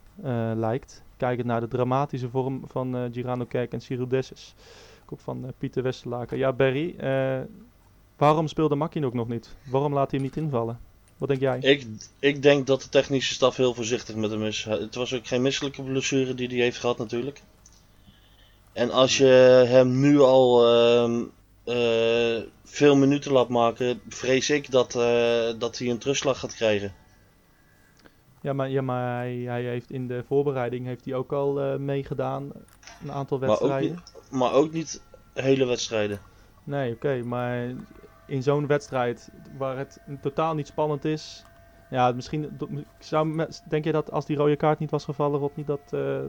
[0.55, 1.03] lijkt.
[1.17, 4.55] Kijkend naar de dramatische vorm van eh Girano Kerk en Cyril Dessus.
[5.05, 6.39] Komt van Pieter Westerlaken.
[6.39, 6.97] Ja, Barry,
[8.17, 9.57] waarom speelde Makkin nog niet?
[9.71, 10.79] Waarom laat hij hem niet invallen?
[11.23, 11.59] Wat denk jij?
[11.59, 11.87] Ik,
[12.19, 14.65] ik denk dat de technische staf heel voorzichtig met hem is.
[14.65, 17.43] Het was ook geen misselijke blessure die hij heeft gehad natuurlijk.
[18.73, 19.27] En als je
[19.69, 21.23] hem nu al ehm,
[21.65, 26.95] eh, veel minuten laat maken, vrees ik dat, eh, dat hij een terugslag gaat krijgen.
[28.41, 31.77] Ja, maar, ja, maar hij, hij heeft in de voorbereiding heeft hij ook al eh,
[31.77, 32.53] meegedaan.
[33.03, 33.91] Een aantal Maar ook, wedstrijden.
[33.91, 35.03] niet, maar ook niet
[35.35, 36.21] hele wedstrijden.
[36.65, 37.75] Nee, oké, maar
[38.33, 41.45] in zo'n wedstrijd waar het totaal niet spannend is.
[41.91, 42.59] Ja, misschien
[42.99, 46.21] zou, denk je dat als die rode kaart niet was gevallen, Rob, niet dat, eh,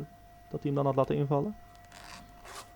[0.49, 1.55] dat hij hem dan had laten invallen?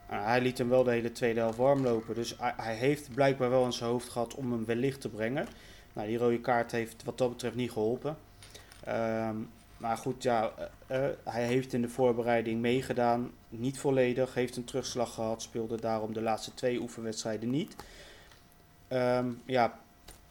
[0.09, 2.15] Nou, hij liet hem wel de hele tweede helft warm lopen.
[2.15, 5.47] Dus hij, hij heeft blijkbaar wel in zijn hoofd gehad om hem wellicht te brengen.
[5.93, 8.17] Nou, die rode kaart heeft wat dat betreft niet geholpen.
[8.83, 9.35] Ehm,
[9.77, 10.51] maar goed, ja,
[10.87, 13.31] eh, eh, hij heeft in de voorbereiding meegedaan.
[13.49, 15.41] Niet volledig, heeft een terugslag gehad.
[15.41, 17.75] Speelde daarom de laatste twee oefenwedstrijden niet.
[18.87, 19.79] Ehm, ja,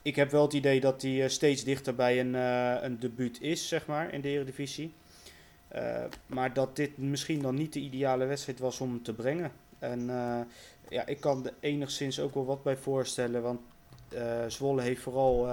[0.02, 3.40] ik heb wel het idee dat hij eh, steeds dichter bij een, eh, een debuut
[3.40, 4.94] is, zeg maar, in de Eredivisie.
[5.68, 9.52] Eh, maar dat dit misschien dan niet de ideale wedstrijd was om hem te brengen.
[9.78, 10.06] En
[10.88, 13.42] ja, ik kan er enigszins ook wel wat bij voorstellen.
[13.42, 13.60] Want
[14.46, 15.46] Zwolle heeft vooral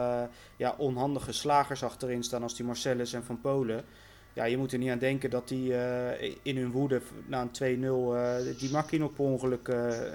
[0.58, 3.86] ja, onhandige slagers achterin staan als die Marcellus en Van Polen.
[4.34, 5.74] Ja, je moet er niet aan denken dat die
[6.42, 9.68] in hun woede na een 2-0 eh, die Makkin op ongeluk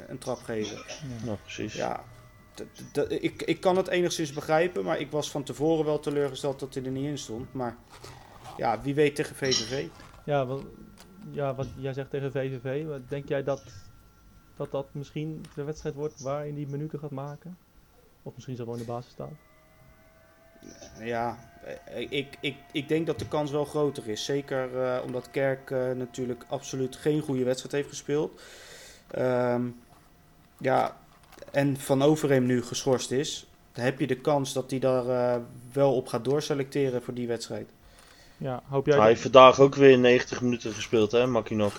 [0.08, 0.78] een trap geven.
[1.24, 1.74] Nou, precies.
[1.74, 2.04] Ja,
[3.08, 6.84] ik, ik kan het enigszins begrijpen, maar ik was van tevoren wel teleurgesteld dat hij
[6.84, 7.52] er niet in stond.
[7.52, 7.76] Maar
[8.56, 9.86] ja, wie weet tegen VVV.
[10.24, 10.62] Ja, wat,
[11.30, 13.62] ja, wat jij zegt tegen VVV, denk jij dat,
[14.56, 17.58] dat dat misschien de wedstrijd wordt waarin die minuten gaat maken?
[18.22, 19.38] Of misschien zal wel in de basis staan?
[21.00, 24.24] Ja, eh, ik, ik, ik denk dat de kans wel groter is.
[24.24, 28.40] Zeker eh, omdat Kerk eh, natuurlijk absoluut geen goede wedstrijd heeft gespeeld.
[29.10, 29.68] Ehm,
[30.58, 30.96] ja,
[31.50, 33.46] en Van Overheem nu geschorst is.
[33.72, 35.40] Dan heb je de kans dat hij daar eh,
[35.72, 37.68] wel op gaat doorselecteren voor die wedstrijd.
[38.36, 38.96] Ja, hoop jij...
[38.98, 41.72] Hij heeft vandaag ook weer 90 minuten gespeeld, hè, Makinok.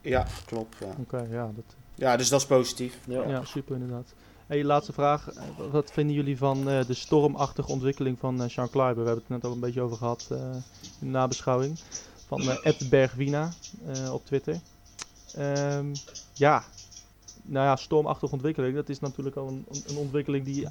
[0.00, 0.76] Ja, klopt.
[0.80, 1.64] Ja, Oké, ja, dat,
[1.94, 2.98] ja dus dat is positief.
[3.06, 3.28] Ja.
[3.28, 4.14] ja, super inderdaad.
[4.46, 5.28] Hey, laatste vraag.
[5.70, 9.02] Wat vinden jullie van eh, de stormachtige ontwikkeling van eh Sean Kleiber?
[9.02, 10.62] We hebben het net ook een beetje over gehad eh, in
[10.98, 11.78] de nabeschouwing.
[12.26, 13.52] Van eh Ed Bergwina
[13.86, 14.60] eh, op Twitter.
[15.34, 15.94] Ehm,
[16.32, 16.64] ja,
[17.46, 18.74] nou ja, stormachtige ontwikkeling.
[18.74, 20.68] Dat is natuurlijk al een, een ontwikkeling die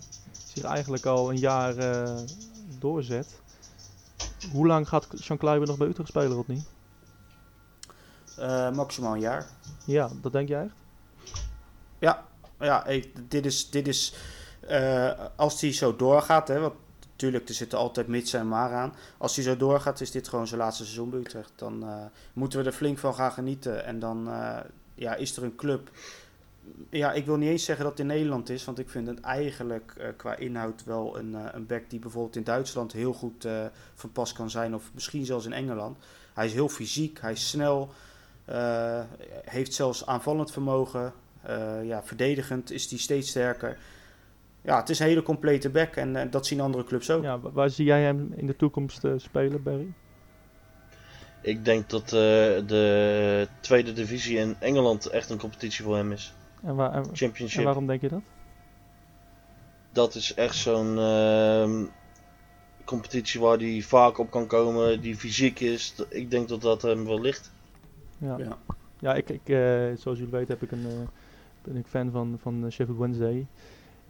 [0.53, 2.17] zich eigenlijk al een jaar eh,
[2.79, 3.39] doorzet.
[4.51, 6.63] Hoe lang gaat Sean Kleiber nog bij Utrecht spelen, Rodney?
[8.37, 9.47] Eh, maximaal een jaar.
[9.85, 10.73] Ja, dat denk jij echt?
[11.99, 12.25] Ja,
[12.59, 14.15] ja ik- dit is, dit is
[14.59, 16.73] eh, als hij zo doorgaat, hè, want
[17.11, 18.93] natuurlijk, er zitten altijd mits en maar aan.
[19.17, 21.51] Als hij zo doorgaat, is dit gewoon zijn laatste seizoen bij Utrecht.
[21.55, 21.85] Dan
[22.33, 23.85] moeten we er flink van gaan genieten.
[23.85, 24.29] En dan
[24.95, 25.89] ja, is er een club.
[26.89, 29.19] Ja, ik wil niet eens zeggen dat het in Nederland is, want ik vind het
[29.21, 33.45] eigenlijk eh, qua inhoud wel een, eh, een back die bijvoorbeeld in Duitsland heel goed
[33.45, 35.97] eh, van pas kan zijn, of misschien zelfs in Engeland.
[36.33, 37.89] Hij is heel fysiek, hij is snel,
[38.45, 38.99] eh,
[39.45, 41.13] heeft zelfs aanvallend vermogen.
[41.41, 43.77] Eh, ja, verdedigend is hij steeds sterker.
[44.61, 47.23] Ja, het is een hele complete back en dat zien andere clubs ook.
[47.23, 49.93] Ja, wa- waar zie jij hem in de toekomst spelen, Barry?
[51.41, 52.09] Ik denk dat eh,
[52.67, 56.33] de tweede divisie in Engeland echt een competitie voor hem is.
[56.65, 57.63] En, waar, en, en Championship.
[57.63, 58.21] waarom denk je dat?
[59.91, 61.83] Dat is echt zo'n ehm,
[62.85, 65.95] competitie waar hij vaak op kan komen, die fysiek is.
[66.09, 67.51] Ik denk dat dat hem wel ligt.
[68.17, 68.57] Ja, Ja.
[68.99, 71.07] ja ik, ik, eh, zoals jullie weten heb ik een, eh,
[71.63, 73.45] ben ik fan van, van eh, Sheffield Wednesday.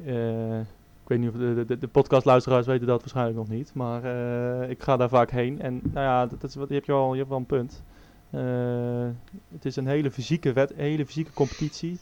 [0.06, 0.60] Eh,
[1.03, 3.74] ik weet niet of de, de, de podcastluisteraars weten dat waarschijnlijk nog niet.
[3.74, 5.62] Maar eh, ik ga daar vaak heen.
[5.62, 7.45] En nou ja, dat, dat is wat, je, hebt je, al, je hebt wel een
[7.45, 7.84] punt.
[8.30, 9.08] Eh,
[9.53, 11.99] het is een hele fysieke, wet, hele fysieke competitie.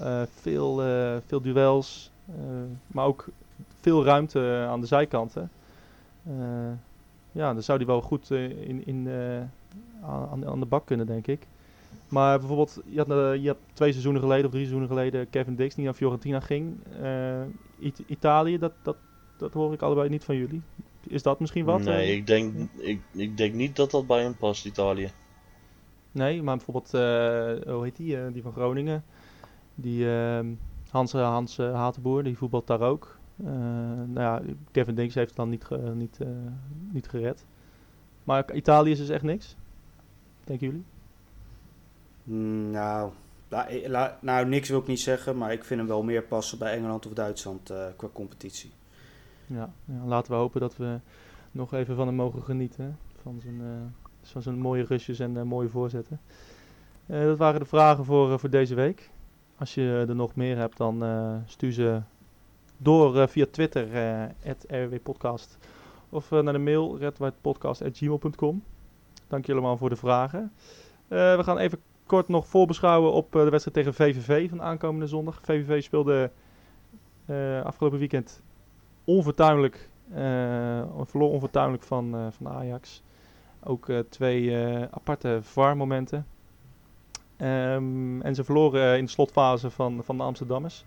[0.00, 2.10] Eh, veel, eh, veel duels.
[2.26, 2.34] eh,
[2.86, 3.26] maar ook
[3.80, 5.50] veel ruimte aan de zijkanten.
[7.32, 9.08] Ja, dan zou die wel goed in, in,
[10.02, 11.46] aan, aan de bak kunnen, denk ik.
[12.08, 15.74] Maar bijvoorbeeld, je had, je had twee seizoenen geleden of drie seizoenen geleden Kevin Dix
[15.74, 16.76] die naar Fiorentina ging.
[17.78, 18.96] It- Italië, dat, dat,
[19.36, 20.62] dat hoor ik allebei niet van jullie.
[21.06, 21.82] Is dat misschien wat?
[21.82, 25.10] nee, ik denk, ik, ik denk niet dat dat bij hem past, Italië.
[26.12, 26.90] Nee, maar bijvoorbeeld,
[27.74, 29.04] hoe heet die, die van Groningen?
[29.80, 30.46] Die ehm,
[30.90, 33.16] Hans, eh, Hans eh, Hatenboer, die voetbalt daar ook.
[33.36, 33.46] Eh,
[34.06, 36.18] nou ja, Kevin Dix heeft het dan niet, niet,
[36.92, 37.44] niet gered.
[38.24, 39.56] Maar Italië is dus echt niks?
[40.44, 40.84] Denken jullie?
[42.24, 43.10] Mm, Nou,
[43.48, 46.58] la- la- nou, niks wil ik niet zeggen, maar ik vind hem wel meer passen
[46.58, 48.70] bij Engeland of Duitsland qua competitie.
[49.46, 50.98] Ja, ja, laten we hopen dat we
[51.52, 52.84] nog even van hem mogen genieten.
[52.84, 52.90] hè.
[53.22, 53.60] Van zijn,
[54.22, 56.20] van zijn mooie rusjes en eh, mooie voorzetten.
[57.06, 59.10] Dat waren de vragen voor, voor deze week.
[59.58, 62.00] Als je er nog meer hebt, dan eh, stuur ze
[62.76, 65.58] door eh, via Twitter, eh rwpodcast.
[66.08, 68.62] Of naar de mail, redwhitepodcast.gmail.com.
[69.28, 70.52] Dank jullie allemaal voor de vragen.
[71.08, 75.40] We gaan even kort nog voorbeschouwen op de wedstrijd tegen VVV van aankomende zondag.
[75.42, 76.30] VVV speelde
[77.64, 78.42] afgelopen weekend
[79.04, 83.02] onfortuinlijk, eh verloor onfortuinlijk van, eh, van Ajax.
[83.62, 84.56] Ook twee
[84.90, 86.26] aparte VAR-momenten.
[87.38, 90.84] Ehm, en ze verloren eh, in de slotfase van, van de Amsterdammers.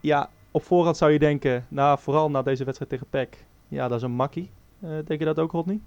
[0.00, 3.96] Ja, op voorhand zou je denken, nou, vooral na deze wedstrijd tegen PEC, ja, dat
[3.96, 4.50] is een makkie.
[4.80, 5.80] Eh, denk je dat ook, Rodney?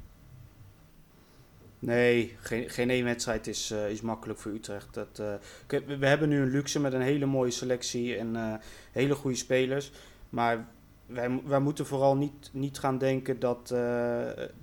[1.79, 2.35] Nee,
[2.67, 4.93] geen, één wedstrijd is, eh, is makkelijk voor Utrecht.
[4.93, 5.21] Dat,
[5.67, 8.59] we, hebben nu een luxe met een hele mooie selectie en
[8.91, 9.91] hele goede spelers.
[10.29, 10.67] Maar
[11.05, 13.75] wij, wij moeten vooral niet, niet gaan denken dat,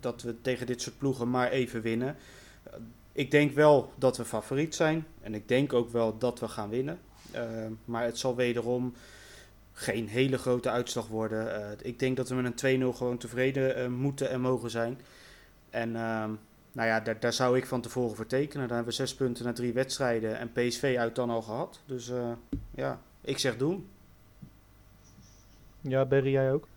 [0.01, 2.16] dat we tegen dit soort ploegen maar even winnen.
[3.15, 5.07] Ik denk wel dat we favoriet zijn.
[5.21, 6.99] En ik denk ook wel dat we gaan winnen.
[7.31, 7.43] Eh,
[7.85, 8.95] maar het zal wederom
[9.73, 11.55] geen hele grote uitslag worden.
[11.55, 15.01] Eh, ik denk dat we met een 2-0 gewoon tevreden eh, moeten en mogen zijn.
[15.71, 16.31] En ehm,
[16.73, 18.69] nou ja, daar, daar zou ik van tevoren voor tekenen.
[18.69, 21.81] Dan hebben we zes punten na drie wedstrijden en PSV uit dan al gehad.
[21.87, 22.33] Dus eh,
[22.75, 23.89] ja, ik zeg doen.
[25.81, 26.69] Ja, Berry, jij ook?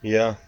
[0.00, 0.38] Ja.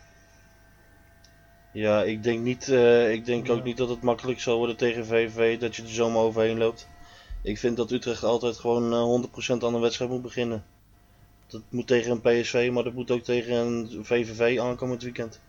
[1.73, 3.53] Ja, ik denk, niet, eh, ik denk Ja.
[3.53, 6.89] ook niet dat het makkelijk zal worden tegen VVV, dat je er zomaar overheen loopt.
[7.43, 10.65] Ik vind dat Utrecht altijd gewoon eh, 100% aan de wedstrijd moet beginnen.
[11.47, 15.41] Dat moet tegen een PSV, maar dat moet ook tegen een VVV aankomend weekend.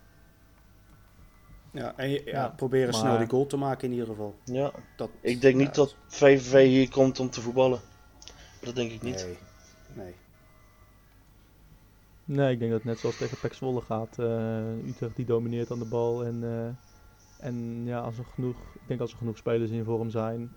[1.72, 4.34] Ja, en ja, Ja, proberen maar- snel die goal te maken in ieder geval.
[4.44, 7.80] Ja, Dat, ik denk niet dat VVV hier komt om te voetballen.
[8.60, 9.26] Dat denk ik niet.
[9.94, 10.14] Nee, nee.
[12.24, 14.18] Nee, ik denk dat het net zoals tegen PEC Zwolle gaat.
[14.18, 16.24] Eh, Utrecht die domineert aan de bal.
[16.24, 20.10] En, eh, en ja, als er genoeg, ik denk als er genoeg spelers in vorm
[20.10, 20.52] zijn.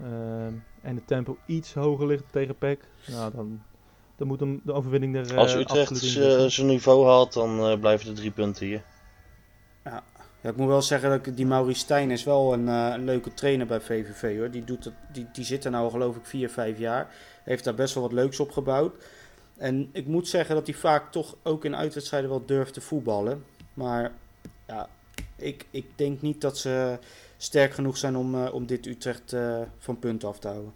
[0.00, 0.52] ehm,
[0.82, 2.80] en het tempo iets hoger ligt tegen PEC.
[3.06, 3.62] Nou, dan,
[4.16, 5.96] dan moet hem de overwinning er eh, Als Utrecht
[6.52, 8.82] zijn niveau haalt, dan eh, blijven er drie punten hier.
[9.84, 10.02] Ja,
[10.50, 13.34] ik moet wel zeggen dat ik, die Maurice Stijn is wel een, eh, een leuke
[13.34, 14.50] trainer bij VVV hoor.
[14.50, 17.14] Die, doet het, die, die zit er nou geloof ik 4, 5 jaar.
[17.44, 18.94] Heeft daar best wel wat leuks op gebouwd.
[19.56, 23.44] En ik moet zeggen dat hij vaak toch ook in uitwedstrijden wel durft te voetballen.
[23.74, 24.12] Maar
[24.66, 24.88] ja,
[25.36, 26.98] ik, ik denk niet dat ze
[27.36, 30.72] sterk genoeg zijn om, uh, om dit Utrecht uh, van punten af te houden.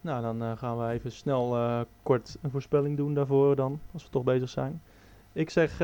[0.00, 4.10] Nou, dan uh, gaan we even snel kort een voorspelling doen daarvoor dan, als we
[4.10, 4.82] toch bezig zijn.
[5.32, 5.76] Ik zeg 3-0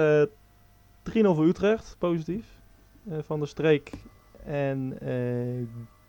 [1.12, 2.46] voor Utrecht, positief.
[3.20, 3.92] van der Streek
[4.44, 4.98] en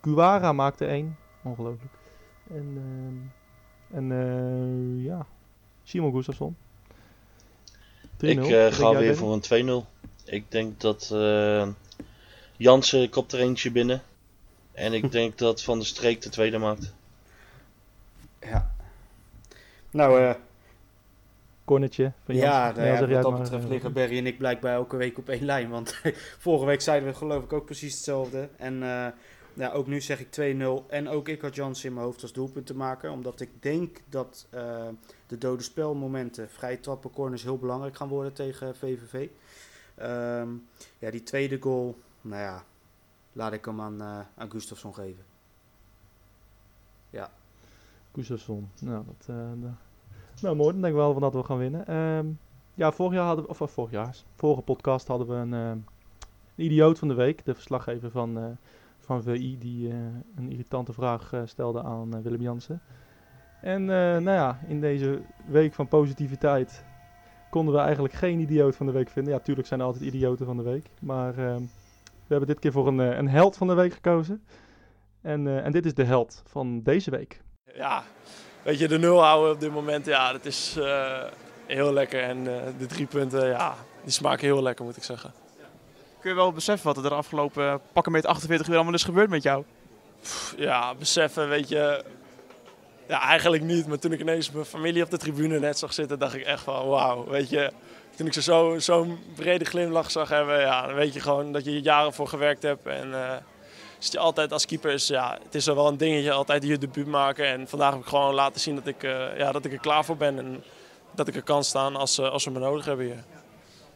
[0.00, 1.92] Guara maakte 1, ongelooflijk.
[2.50, 3.32] En,
[3.92, 5.26] en ja,
[5.84, 6.56] Simon Gustafsson.
[8.20, 9.88] Ik ga weer voor een 2-0.
[10.24, 11.68] Ik denk dat uh,
[12.56, 14.02] Jansen kopt er eentje binnen.
[14.72, 16.94] En ik denk dat Van der Streek de tweede maakt.
[18.40, 18.74] Ja.
[19.90, 20.28] Nou, eh...
[20.28, 20.34] Uh,
[21.64, 25.18] Cornetje van Ja, nou ja, wat dat betreft liggen Berry en ik blijkbaar elke week
[25.18, 25.68] op één lijn.
[25.68, 26.00] Want
[26.38, 28.48] vorige week zeiden we geloof ik ook precies hetzelfde.
[28.56, 29.06] En uh,
[29.54, 30.86] ja, ook nu zeg ik 2-0.
[30.88, 33.10] En ook ik had Jansen in mijn hoofd als doelpunt te maken.
[33.10, 34.88] Omdat ik denk dat uh,
[35.26, 39.28] de dode spelmomenten, vrije trappen, corners heel belangrijk gaan worden tegen VVV.
[40.02, 40.66] Um,
[40.98, 42.64] ja, die tweede goal, nou ja,
[43.32, 45.24] laat ik hem aan, uh, Gustafsson geven.
[47.10, 47.30] Ja.
[48.14, 49.36] Gustafsson, nou, dat, uh,
[50.40, 51.96] nou mooi, dan denk ik wel dat we gaan winnen.
[51.96, 52.38] Um,
[52.74, 55.84] ja, vorig jaar hadden we, of, vorig jaar, vorige podcast hadden we een, een
[56.56, 58.58] idioot van de week, de verslaggever van,
[59.04, 59.90] van VI, die
[60.36, 62.80] een irritante vraag stelde aan Willem Jansen.
[63.60, 66.84] En nou ja, in deze week van positiviteit
[67.52, 69.32] konden we eigenlijk geen idioot van de week vinden.
[69.32, 70.86] Ja, tuurlijk zijn er altijd idioten van de week.
[71.00, 71.56] Maar uh,
[72.26, 74.44] we hebben dit keer voor een, eh, een held van de week gekozen.
[75.20, 77.40] En, en dit is de held van deze week.
[77.74, 78.02] Ja,
[78.62, 80.78] weet je, de nul houden op dit moment, ja, dat is
[81.66, 82.22] heel lekker.
[82.22, 82.44] En
[82.78, 85.32] de drie punten, ja, die smaken heel lekker, moet ik zeggen.
[86.22, 89.30] Kun je wel beseffen wat er de afgelopen pakken met 48 uur allemaal is gebeurd
[89.30, 89.64] met jou?
[90.56, 92.04] Ja, beseffen, weet je,
[93.08, 93.86] ja, eigenlijk niet.
[93.86, 96.62] Maar toen ik ineens mijn familie op de tribune net zag zitten, dacht ik echt
[96.62, 97.26] van wauw.
[97.28, 97.72] Weet je,
[98.16, 101.64] toen ik ze zo'n zo brede glimlach zag hebben, ja, dan weet je gewoon dat
[101.64, 102.86] je jaren voor gewerkt hebt.
[102.86, 103.32] En uh,
[103.98, 107.46] je altijd als keeper is, ja, het is wel een dingetje, altijd je debuut maken.
[107.46, 110.04] En vandaag heb ik gewoon laten zien dat ik, uh, ja, dat ik er klaar
[110.04, 110.38] voor ben.
[110.38, 110.64] En
[111.14, 113.24] dat ik er kan staan als, uh, als we me nodig hebben hier.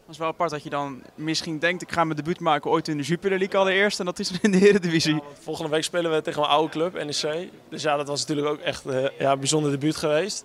[0.07, 2.89] Dat is wel apart dat je dan misschien denkt, ik ga mijn debuut maken ooit
[2.89, 3.99] in de Jupiler League allereerst.
[3.99, 5.15] En dat is in de Eredivisie.
[5.15, 7.51] Ja, volgende week spelen we tegen mijn oude club, NEC.
[7.69, 10.45] Dus ja, dat was natuurlijk ook echt uh, ja, een bijzonder debuut geweest.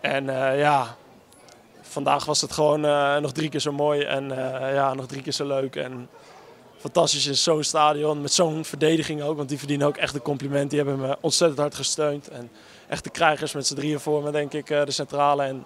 [0.00, 0.96] En uh, ja,
[1.80, 4.28] vandaag was het gewoon uh, nog drie keer zo mooi en
[4.74, 5.76] ja, nog drie keer zo leuk.
[5.76, 6.08] En
[6.76, 9.36] fantastisch in zo'n stadion, met zo'n verdediging ook.
[9.36, 10.70] Want die verdienen ook echt een compliment.
[10.70, 12.28] Die hebben me ontzettend hard gesteund.
[12.28, 12.50] En
[12.88, 15.42] echt de krijgers met z'n drieën voor me, denk ik, de centrale.
[15.42, 15.64] En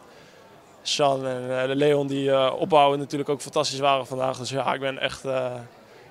[0.89, 4.39] Sean en eh, Leon die uh, opbouwen natuurlijk ook fantastisch waren vandaag.
[4.39, 5.53] Dus ja, ik ben echt uh,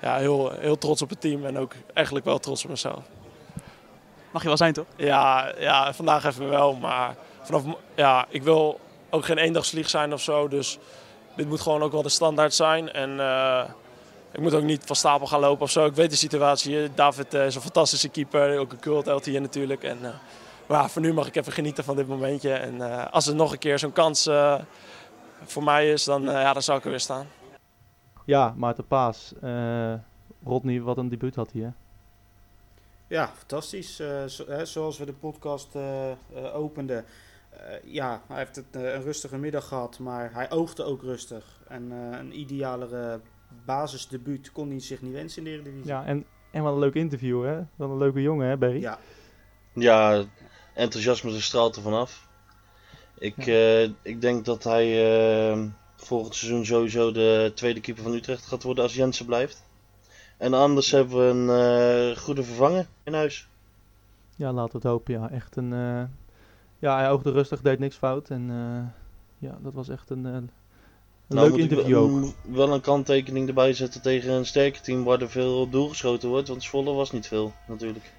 [0.01, 3.03] ja, heel, heel trots op het team en ook eigenlijk wel trots op mezelf.
[4.31, 4.85] Mag je wel zijn toch?
[4.95, 6.73] Ja, ja vandaag even wel.
[6.73, 7.63] Maar vanaf,
[7.95, 10.47] ja, ik wil ook geen eendagsvlieg zijn of zo.
[10.47, 10.77] Dus
[11.35, 12.91] dit moet gewoon ook wel de standaard zijn.
[12.91, 13.63] En uh,
[14.31, 15.85] ik moet ook niet van stapel gaan lopen of zo.
[15.85, 16.93] Ik weet de situatie.
[16.93, 18.59] David is een fantastische keeper.
[18.59, 19.83] Ook een cult hier natuurlijk.
[19.83, 19.99] En,
[20.67, 22.53] maar voor nu mag ik even genieten van dit momentje.
[22.53, 24.61] En uh, als er nog een keer zo'n kans uh,
[25.43, 27.27] voor mij is, dan, uh, ja, dan zou ik er weer staan.
[28.25, 29.33] Ja, Maarten Paas.
[30.43, 31.69] Rodney, wat een debuut had hij, hè?
[33.07, 33.95] Ja, fantastisch.
[34.27, 35.75] Zo, hè, zoals we de podcast
[36.53, 37.05] openden.
[37.83, 41.59] ja, hij heeft het, een rustige middag gehad, maar hij oogde ook rustig.
[41.67, 43.19] En een idealere
[43.65, 45.87] basisdebuut kon hij zich niet wensen in de Eredivisie.
[45.87, 47.57] Ja, en, en wat een leuk interview, hè?
[47.75, 48.81] Wat een leuke jongen, hè, Barry?
[48.81, 48.99] Ja.
[49.73, 50.23] Ja,
[50.77, 52.27] enthousiasme straalt er vanaf.
[53.17, 53.81] Ik, ja.
[53.81, 54.85] uh, ik denk dat hij
[55.51, 55.63] uh,
[55.95, 59.63] volgend seizoen sowieso de tweede keeper van Utrecht gaat worden als Jensen blijft.
[60.37, 63.47] En anders hebben we een uh, goede vervanger in huis.
[64.35, 65.13] Ja, laten we het hopen.
[65.13, 65.69] Ja, echt een.
[66.79, 68.29] ja, hij oogde rustig, deed niks fout.
[68.29, 68.47] En
[69.37, 70.49] ja, dat was echt een, een
[71.27, 72.11] nou, leuk interview ook.
[72.11, 76.47] Wel, wel een kanttekening erbij zetten tegen een sterke team waar er veel doelgeschoten wordt.
[76.47, 78.13] Want Zwolle was niet veel, natuurlijk.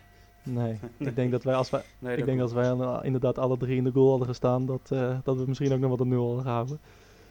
[0.48, 0.78] Nee,
[1.08, 3.84] ik denk dat wij als wij, nee, ik denk als wij inderdaad alle drie in
[3.84, 6.42] de goal hadden gestaan, dat, uh, dat we misschien ook nog wat een nul hadden
[6.42, 6.78] gehouden.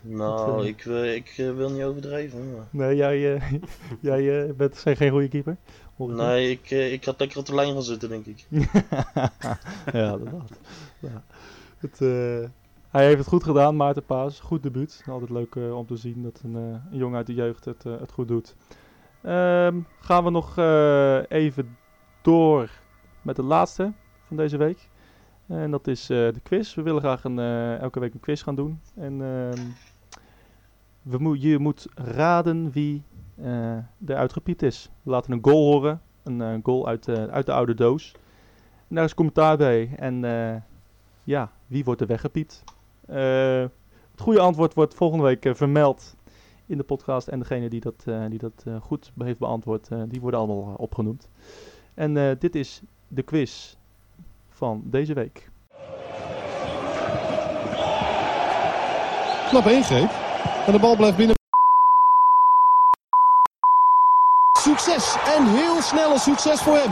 [0.01, 2.51] Nou, dat, uh, ik, uh, ik wil niet overdrijven.
[2.55, 2.68] Maar...
[2.70, 3.41] Nee, jij,
[4.01, 5.57] jij bent zijn geen goede keeper.
[5.95, 8.45] Nee, ik, ik had lekker op de lijn gaan zitten, denk ik.
[9.93, 10.51] ja, dat had.
[10.99, 11.24] Ja.
[11.78, 11.99] Het,
[12.89, 14.39] hij heeft het goed gedaan, Maarten Paas.
[14.39, 15.03] Goed debuut.
[15.09, 18.28] Altijd leuk om te zien dat een, een jongen uit de jeugd het, het goed
[18.28, 18.55] doet.
[19.24, 20.57] Um, gaan we nog
[21.30, 21.78] even
[22.22, 22.70] door
[23.28, 24.89] met de laatste van deze week.
[25.47, 26.75] En dat is uh, de quiz.
[26.75, 28.80] We willen graag een, uh, elke week een quiz gaan doen.
[28.95, 29.49] En uh,
[31.01, 33.03] we mo je moet raden wie
[33.39, 33.71] uh,
[34.05, 34.89] er uitgepiept is.
[35.03, 36.01] We laten een goal horen.
[36.23, 38.15] Een goal uit, uit de oude doos.
[38.88, 39.95] En daar is commentaar bij.
[39.95, 40.21] En
[41.23, 42.63] ja, wie wordt er weggepiept?
[43.07, 43.61] Eh,
[44.11, 46.15] het goede antwoord wordt volgende week eh, vermeld
[46.65, 47.28] in de podcast.
[47.28, 50.73] En degene die dat, eh, die dat eh, goed heeft beantwoord, eh, die worden allemaal
[50.73, 51.30] eh, opgenoemd.
[51.93, 53.76] En eh, dit is de quiz
[54.49, 55.49] van deze week.
[59.49, 60.10] Knappe ingreep.
[60.66, 61.36] En de bal blijft binnen.
[64.60, 66.91] Succes en heel snel een succes voor hem.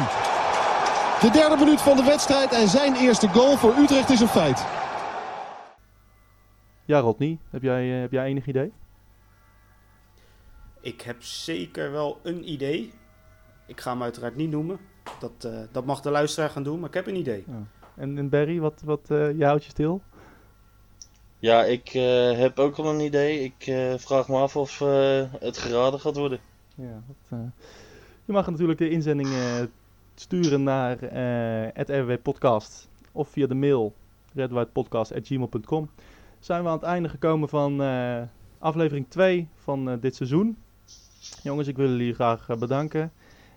[1.22, 4.66] De derde minuut van de wedstrijd en zijn eerste goal voor Utrecht is een feit.
[6.86, 8.72] Ja, Rodney, heb jij, eh, heb jij enig idee?
[10.82, 12.94] Ik heb zeker wel een idee.
[13.68, 14.80] Ik ga hem uiteraard niet noemen.
[15.20, 17.46] Dat, eh, dat mag de luisteraar gaan doen, maar ik heb een idee.
[17.96, 20.02] En, en Barry, wat, wat eh, je houdt je stil?
[21.40, 23.44] Ja, ik eh, heb ook al een idee.
[23.44, 26.40] Ik eh, vraag me af of eh, het geraden gaat worden.
[26.76, 27.46] Ja, dat, eh,
[28.26, 29.62] je mag natuurlijk de inzending eh,
[30.16, 33.94] sturen naar eh het RW Podcast of via de mail
[34.34, 35.90] redwhitepodcast.gmail.com.
[36.40, 38.22] Zijn we aan het einde gekomen van eh,
[38.60, 40.58] aflevering 2 van eh, dit seizoen.
[41.44, 43.12] Jongens, ik wil jullie graag bedanken.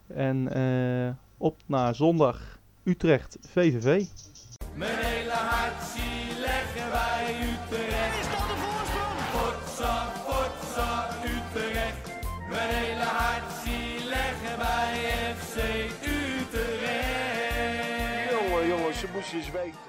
[0.06, 4.04] En eh, op naar zondag Utrecht VVV.
[4.74, 8.18] Mijn hele hart zie leggen wij Utrecht.
[8.20, 9.18] Is dat de voorsprong?
[9.32, 12.10] Potsa, potsa, Utrecht.
[12.48, 15.56] Mijn hele hart zie leggen wij FC
[16.02, 17.10] Utrecht.
[18.30, 19.87] Jongen, jongen, ze moesten eens weten.